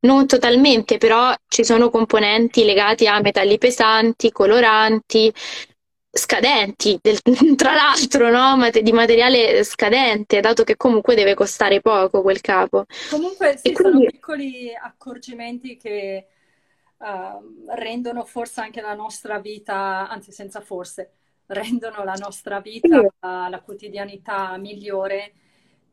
non 0.01 0.27
totalmente, 0.27 0.97
però 0.97 1.35
ci 1.49 1.65
sono 1.65 1.91
componenti 1.91 2.65
legati 2.65 3.07
a 3.07 3.21
metalli 3.21 3.59
pesanti, 3.59 4.33
coloranti, 4.33 5.31
scadenti, 6.11 6.99
del, 7.01 7.21
tra 7.57 7.75
l'altro, 7.75 8.31
no? 8.31 8.69
di 8.71 8.93
materiale 8.93 9.63
scadente, 9.65 10.41
dato 10.41 10.65
che 10.65 10.77
comunque 10.77 11.15
deve 11.15 11.35
costare 11.35 11.81
poco 11.81 12.23
quel 12.23 12.41
capo. 12.41 12.87
Comunque 13.09 13.57
sì, 13.57 13.73
quindi... 13.73 13.99
sono 13.99 14.11
piccoli 14.11 14.75
accorgimenti 14.75 15.77
che 15.77 16.27
uh, 16.99 17.75
rendono 17.75 18.25
forse 18.25 18.61
anche 18.61 18.81
la 18.81 18.95
nostra 18.95 19.39
vita, 19.39 20.09
anzi 20.09 20.33
senza 20.33 20.61
forse, 20.61 21.13
rendono 21.47 22.05
la 22.05 22.15
nostra 22.15 22.61
vita, 22.61 23.01
sì. 23.01 23.09
la 23.21 23.63
quotidianità 23.65 24.57
migliore 24.57 25.35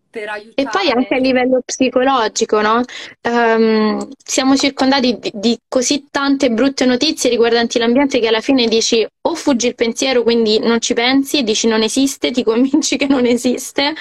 per 0.10 0.30
aiutare. 0.30 0.53
E 0.55 0.70
poi 0.70 0.89
anche 0.89 1.16
a 1.16 1.18
livello 1.18 1.62
psicologico, 1.66 2.62
no? 2.62 2.82
Um, 3.22 4.10
siamo 4.24 4.55
circondati 4.55 5.18
di, 5.20 5.32
di, 5.34 5.58
così 5.68 6.08
tante 6.10 6.49
brutte 6.49 6.86
notizie 6.86 7.30
riguardanti 7.30 7.80
l'ambiente 7.80 8.20
che 8.20 8.28
alla 8.28 8.41
fine 8.41 8.68
dici 8.68 9.05
o 9.22 9.36
fuggi 9.36 9.68
il 9.68 9.76
pensiero, 9.76 10.24
quindi 10.24 10.60
non 10.60 10.80
ci 10.80 10.93
pensi, 10.93 11.43
dici 11.43 11.68
non 11.68 11.82
esiste, 11.82 12.32
ti 12.32 12.43
convinci 12.43 12.95
che 12.97 13.08
non 13.08 13.26
esiste, 13.26 13.93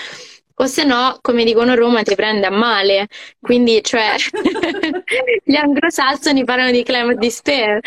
o 0.59 0.67
se 0.67 0.85
no, 0.85 1.19
come 1.21 1.45
dicono 1.45 1.73
a 1.73 1.75
Roma, 1.75 2.03
ti 2.03 2.15
prende 2.15 2.47
a 2.47 2.51
male. 2.51 3.09
Quindi, 3.39 3.83
cioè, 3.83 4.15
gli 5.45 5.55
anglosassoni 5.55 6.45
parlano 6.45 6.71
di 6.71 6.83
climate 6.83 7.19
despair, 7.19 7.81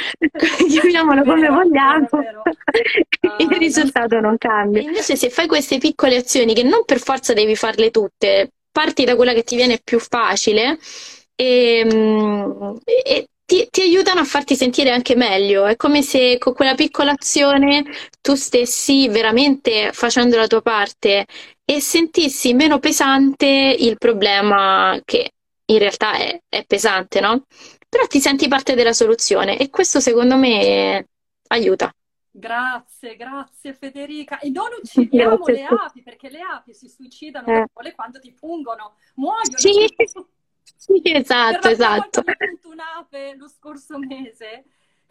chiamiamolo 0.67 1.23
come 1.23 1.47
vogliamo, 1.47 2.07
il 3.39 3.57
risultato 3.57 4.19
non 4.19 4.37
cambia. 4.37 4.81
Invece, 4.81 5.15
se 5.15 5.29
fai 5.29 5.47
queste 5.47 5.79
piccole 5.79 6.17
azioni, 6.17 6.53
che 6.53 6.63
non 6.63 6.83
per 6.85 6.99
forza 6.99 7.33
devi 7.33 7.55
farle 7.55 7.89
tutte, 7.89 8.51
parti 8.71 9.03
da 9.03 9.15
quella 9.15 9.33
che 9.33 9.43
ti 9.43 9.55
viene 9.55 9.79
più 9.83 9.99
facile 9.99 10.77
e, 11.35 11.83
mm, 11.85 12.75
e 13.03 13.27
ti, 13.49 13.67
ti, 13.71 13.81
aiutano 13.81 14.19
a 14.19 14.25
farti 14.25 14.55
sentire 14.55 14.91
anche 14.91 15.15
meglio. 15.15 15.65
È 15.65 15.75
come 15.75 16.03
se 16.03 16.37
con 16.37 16.53
quella 16.53 16.75
piccola 16.75 17.13
azione 17.13 17.83
tu 18.21 18.35
stessi 18.35 19.09
veramente 19.09 19.91
facendo 19.91 20.37
la 20.37 20.45
tua 20.45 20.61
parte 20.61 21.25
e 21.65 21.81
sentissi 21.81 22.53
meno 22.53 22.77
pesante 22.77 23.75
il 23.79 23.97
problema 23.97 24.99
che 25.03 25.31
in 25.65 25.77
realtà 25.79 26.13
è, 26.13 26.39
è 26.47 26.63
pesante, 26.65 27.19
no? 27.19 27.45
Però 27.89 28.05
ti 28.05 28.19
senti 28.19 28.47
parte 28.47 28.75
della 28.75 28.93
soluzione 28.93 29.57
e 29.57 29.71
questo 29.71 29.99
secondo 29.99 30.35
me 30.37 31.07
aiuta. 31.47 31.91
Grazie, 32.29 33.15
grazie 33.15 33.73
Federica. 33.73 34.37
E 34.37 34.51
non 34.51 34.67
uccidiamo 34.79 35.37
grazie. 35.37 35.53
le 35.53 35.65
api, 35.65 36.03
perché 36.03 36.29
le 36.29 36.41
api 36.41 36.75
si 36.75 36.87
suicidano 36.87 37.47
eh. 37.47 37.93
quando 37.95 38.19
ti 38.19 38.31
pungono, 38.31 38.97
muoiono. 39.15 39.57
Sì. 39.57 39.87
Sì, 40.89 41.01
esatto, 41.03 41.69
esatto. 41.69 42.23
Un'ape 42.63 43.35
lo 43.35 43.47
scorso 43.47 43.99
mese. 43.99 44.65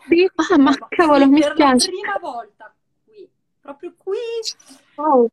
Sì? 0.09 0.29
Ah, 0.35 0.59
ma 0.59 0.77
cavolo, 0.89 1.25
sì, 1.25 1.31
mi 1.31 1.41
per 1.41 1.53
spiace. 1.53 1.87
Per 1.87 1.95
la 1.95 2.01
prima 2.01 2.33
volta 2.33 2.75
qui, 3.05 3.31
proprio 3.61 3.95
qui. 3.97 4.17
Oh. 4.97 5.29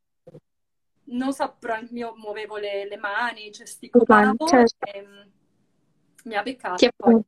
Non 1.06 1.34
so, 1.34 1.56
però 1.60 1.80
io 1.89 2.14
muovevo 2.16 2.58
le, 2.58 2.88
le 2.88 2.98
mani, 2.98 3.50
gesticolavo 3.50 4.48
certo. 4.48 4.86
e 4.86 5.02
mm, 5.02 5.22
mi 6.26 6.36
ha 6.36 6.43
beccato. 6.43 6.88
Poi. 6.96 7.24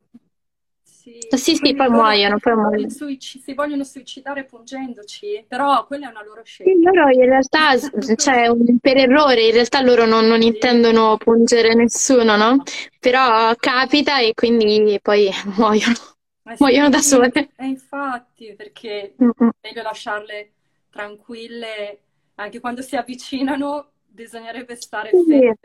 Sì, 1.30 1.38
sì, 1.38 1.56
sì, 1.56 1.74
poi 1.74 1.90
muoiono, 1.90 2.38
poi 2.38 2.56
muoiono. 2.56 2.90
si 2.90 3.54
vogliono 3.54 3.86
suicidare 3.86 4.44
pungendoci, 4.44 5.46
però 5.48 5.86
quella 5.86 6.08
è 6.08 6.10
una 6.10 6.22
loro 6.24 6.44
scelta. 6.44 6.72
Sì, 6.72 6.82
loro 6.84 7.10
in 7.10 7.26
realtà, 7.26 7.78
cioè, 8.16 8.52
per 8.82 8.98
errore, 8.98 9.46
in 9.46 9.54
realtà 9.54 9.82
loro 9.82 10.06
non, 10.06 10.26
non 10.26 10.42
intendono 10.42 11.16
pungere 11.16 11.74
nessuno, 11.76 12.36
no? 12.36 12.62
Però 13.00 13.54
capita 13.56 14.20
e 14.20 14.34
quindi 14.34 15.00
poi 15.02 15.30
muoiono, 15.56 15.96
eh 16.44 16.58
sì, 16.58 16.64
muoiono 16.64 16.90
da 16.90 17.00
sole. 17.00 17.32
E 17.32 17.50
eh, 17.56 17.66
infatti, 17.68 18.54
perché 18.54 19.14
è 19.16 19.34
meglio 19.62 19.82
lasciarle 19.82 20.52
tranquille, 20.90 22.00
anche 22.36 22.60
quando 22.60 22.82
si 22.82 22.98
avvicinano 22.98 23.92
bisognerebbe 24.08 24.76
stare 24.76 25.12
fermi. 25.12 25.56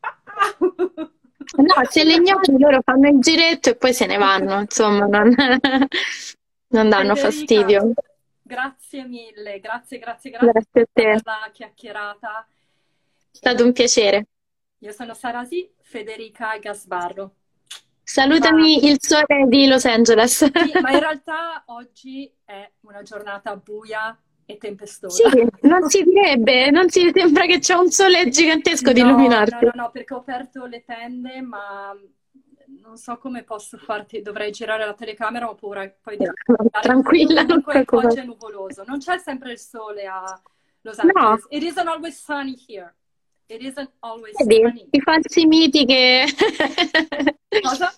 No, 1.56 1.84
se 1.88 2.04
le 2.04 2.14
ignori 2.14 2.58
loro 2.58 2.80
fanno 2.82 3.08
il 3.08 3.20
giretto 3.20 3.70
e 3.70 3.76
poi 3.76 3.94
se 3.94 4.06
ne 4.06 4.18
vanno, 4.18 4.60
insomma, 4.60 5.06
non, 5.06 5.34
non 6.68 6.88
danno 6.88 7.14
Federica, 7.14 7.16
fastidio. 7.16 7.92
Grazie 8.42 9.04
mille, 9.04 9.58
grazie, 9.60 9.98
grazie, 9.98 10.30
grazie, 10.30 10.50
grazie 10.50 10.88
per 10.92 11.20
la 11.24 11.50
chiacchierata. 11.52 12.46
È 13.30 13.36
stato 13.36 13.64
un 13.64 13.72
piacere. 13.72 14.26
Io 14.78 14.92
sono 14.92 15.14
Sarasi 15.14 15.70
Federica 15.82 16.56
Gasbarro. 16.58 17.34
Salutami 18.02 18.80
ma... 18.80 18.88
il 18.88 18.96
sole 19.00 19.46
di 19.48 19.66
Los 19.66 19.84
Angeles. 19.84 20.44
Sì, 20.44 20.80
ma 20.80 20.90
in 20.92 21.00
realtà 21.00 21.62
oggi 21.66 22.30
è 22.44 22.70
una 22.80 23.02
giornata 23.02 23.56
buia 23.56 24.18
e 24.50 24.56
tempestosa. 24.56 25.28
Sì, 25.28 25.46
non 25.60 25.90
si 25.90 26.02
direbbe, 26.02 26.70
non 26.70 26.88
si 26.88 27.10
sembra 27.14 27.44
che 27.44 27.58
c'è 27.58 27.74
un 27.74 27.90
sole 27.90 28.30
gigantesco 28.30 28.86
no, 28.86 28.92
di 28.94 29.00
illuminarti. 29.00 29.66
No, 29.66 29.72
no, 29.74 29.82
no, 29.82 29.90
perché 29.90 30.14
ho 30.14 30.18
aperto 30.18 30.64
le 30.64 30.84
tende, 30.86 31.42
ma 31.42 31.94
non 32.80 32.96
so 32.96 33.18
come 33.18 33.42
posso 33.42 33.76
farti, 33.76 34.22
dovrei 34.22 34.50
girare 34.50 34.86
la 34.86 34.94
telecamera, 34.94 35.50
ho 35.50 35.54
paura 35.54 35.86
poi 36.02 36.16
di... 36.16 36.24
Tranquilla, 36.80 37.42
non 37.42 37.62
Oggi 37.62 38.18
è 38.20 38.24
nuvoloso, 38.24 38.84
non 38.86 39.00
c'è 39.00 39.18
sempre 39.18 39.52
il 39.52 39.58
sole 39.58 40.06
a 40.06 40.40
Los 40.80 40.98
Angeles. 40.98 41.42
No. 41.42 41.46
It 41.50 41.62
isn't 41.62 41.86
always 41.86 42.18
sunny 42.18 42.56
here. 42.66 42.94
It 43.48 43.60
isn't 43.60 43.90
always 43.98 44.34
Vedi, 44.42 44.62
sunny. 44.62 44.88
I 44.92 45.00
falsi 45.02 45.44
miti 45.44 45.84
che... 45.84 46.24
Cosa? 47.60 47.92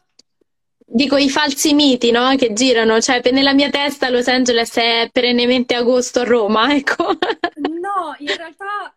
Dico 0.92 1.16
i 1.16 1.30
falsi 1.30 1.72
miti, 1.72 2.10
no? 2.10 2.34
Che 2.34 2.52
girano, 2.52 3.00
cioè 3.00 3.20
nella 3.30 3.54
mia 3.54 3.70
testa 3.70 4.10
Los 4.10 4.26
Angeles 4.26 4.76
è 4.76 5.08
perennemente 5.12 5.76
agosto 5.76 6.20
a 6.20 6.24
Roma, 6.24 6.74
ecco. 6.74 7.04
No, 7.04 8.16
in 8.18 8.36
realtà 8.36 8.92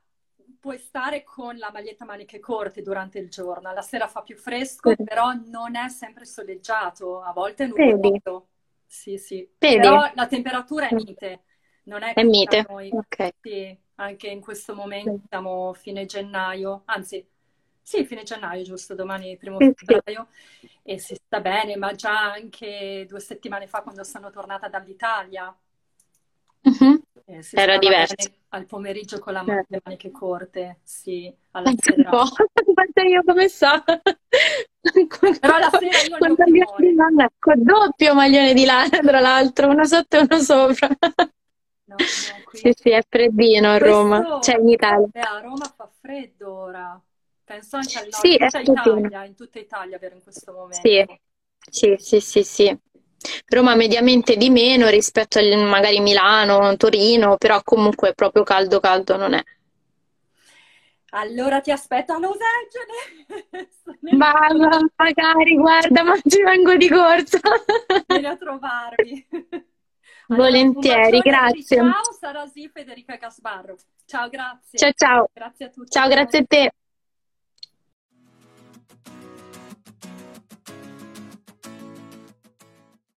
puoi 0.59 0.79
stare 0.79 1.23
con 1.23 1.55
la 1.57 1.69
maglietta 1.71 2.03
maniche 2.03 2.39
corte 2.39 2.81
durante 2.81 3.19
il 3.19 3.29
giorno, 3.29 3.71
la 3.71 3.81
sera 3.83 4.07
fa 4.07 4.23
più 4.23 4.35
fresco, 4.37 4.89
sì. 4.95 5.03
però 5.03 5.33
non 5.33 5.75
è 5.75 5.87
sempre 5.89 6.25
soleggiato, 6.25 7.21
a 7.21 7.31
volte 7.31 7.65
è 7.65 7.67
nuvoloso. 7.67 8.47
Sì, 8.87 9.19
sì. 9.19 9.47
Vedi? 9.59 9.75
Però 9.75 10.09
la 10.15 10.25
temperatura 10.27 10.87
è 10.87 10.95
mite, 10.95 11.43
Non 11.83 12.01
è, 12.01 12.13
è 12.13 12.23
mite. 12.23 12.65
Noi, 12.67 12.89
okay. 12.91 13.33
sì, 13.39 13.77
anche 13.95 14.27
in 14.27 14.41
questo 14.41 14.73
momento 14.73 15.19
siamo 15.27 15.73
fine 15.73 16.05
gennaio, 16.05 16.81
anzi, 16.85 17.23
sì, 17.83 18.05
fine 18.05 18.23
gennaio, 18.23 18.63
giusto, 18.63 18.95
domani 18.95 19.37
primo 19.37 19.57
sì, 19.59 19.73
febbraio, 19.75 20.27
sì. 20.59 20.69
e 20.83 20.97
si 20.99 21.15
sta 21.15 21.41
bene, 21.41 21.75
ma 21.75 21.91
già 21.91 22.31
anche 22.31 23.05
due 23.07 23.19
settimane 23.19 23.67
fa, 23.67 23.81
quando 23.81 24.03
sono 24.05 24.31
tornata 24.31 24.69
dall'Italia, 24.69 25.53
uh-huh. 26.61 27.01
eh, 27.25 27.45
Era 27.51 27.77
diverso. 27.77 28.15
Al 28.49 28.65
pomeriggio 28.65 29.19
con 29.19 29.33
la 29.33 29.43
certo. 29.45 29.79
maniche 29.83 30.11
corte, 30.11 30.79
sì, 30.83 31.33
alla 31.51 31.73
sera. 31.75 32.09
Guarda 32.09 33.01
io 33.03 33.21
come 33.25 33.49
so. 33.49 33.83
Però 33.83 35.57
la 35.57 35.69
sera 35.71 36.01
io 36.07 36.17
Quanto 36.17 36.43
di 36.45 36.93
lana, 36.95 37.25
ecco, 37.25 37.53
doppio 37.57 38.13
maglione 38.13 38.53
di 38.53 38.63
lana, 38.63 38.89
tra 39.01 39.19
l'altro, 39.19 39.69
uno 39.69 39.83
sotto 39.85 40.17
e 40.17 40.19
uno 40.19 40.39
sopra. 40.39 40.87
No, 41.85 41.95
no, 41.97 42.05
sì, 42.53 42.73
sì, 42.75 42.91
è 42.91 43.03
freddino 43.07 43.71
a 43.71 43.77
Roma, 43.77 44.19
Questo, 44.19 44.39
cioè 44.39 44.61
in 44.61 44.69
Italia. 44.69 45.07
Eh, 45.11 45.19
a 45.19 45.39
Roma 45.39 45.73
fa 45.75 45.89
freddo 45.99 46.53
ora. 46.53 47.01
Penso 47.43 47.75
anche 47.75 47.97
al 47.97 48.07
nord, 48.09 49.07
sì, 49.11 49.27
in, 49.27 49.35
tutta 49.35 49.59
Italia, 49.59 49.97
vero, 49.97 50.15
in 50.15 50.23
questo 50.23 50.53
momento. 50.53 50.79
Sì, 50.79 51.05
sì, 51.69 51.95
sì, 51.97 52.19
sì, 52.19 52.43
sì. 52.43 52.77
Roma 53.47 53.75
mediamente 53.75 54.35
di 54.35 54.49
meno 54.49 54.87
rispetto 54.87 55.39
a 55.39 55.57
magari 55.57 55.99
Milano, 55.99 56.75
Torino, 56.77 57.37
però 57.37 57.61
comunque 57.63 58.13
proprio 58.13 58.43
caldo 58.43 58.79
caldo 58.79 59.17
non 59.17 59.33
è. 59.33 59.43
Allora 61.15 61.61
ti 61.61 61.71
aspetto 61.71 62.13
a 62.13 62.19
Los 62.19 62.37
Angeles. 63.51 63.83
Ma 64.17 64.33
magari, 64.95 65.55
guarda, 65.55 66.03
ma 66.03 66.15
ci 66.25 66.41
vengo 66.41 66.75
di 66.75 66.89
corsa. 66.89 67.39
Vieni 68.07 68.25
a 68.25 68.35
trovarmi. 68.35 69.27
Volentieri, 70.27 71.19
grazie. 71.19 71.77
Ciao 71.77 72.11
Sara 72.19 72.47
Sì, 72.47 72.69
Federica 72.73 73.15
Gasbarro. 73.15 73.75
Ciao, 74.05 74.29
grazie. 74.29 74.79
Ciao, 74.79 74.91
ciao. 74.95 75.29
Grazie 75.31 75.65
a 75.65 75.69
tutti. 75.69 75.91
Ciao, 75.91 76.07
grazie 76.07 76.39
a 76.39 76.45
te. 76.45 76.71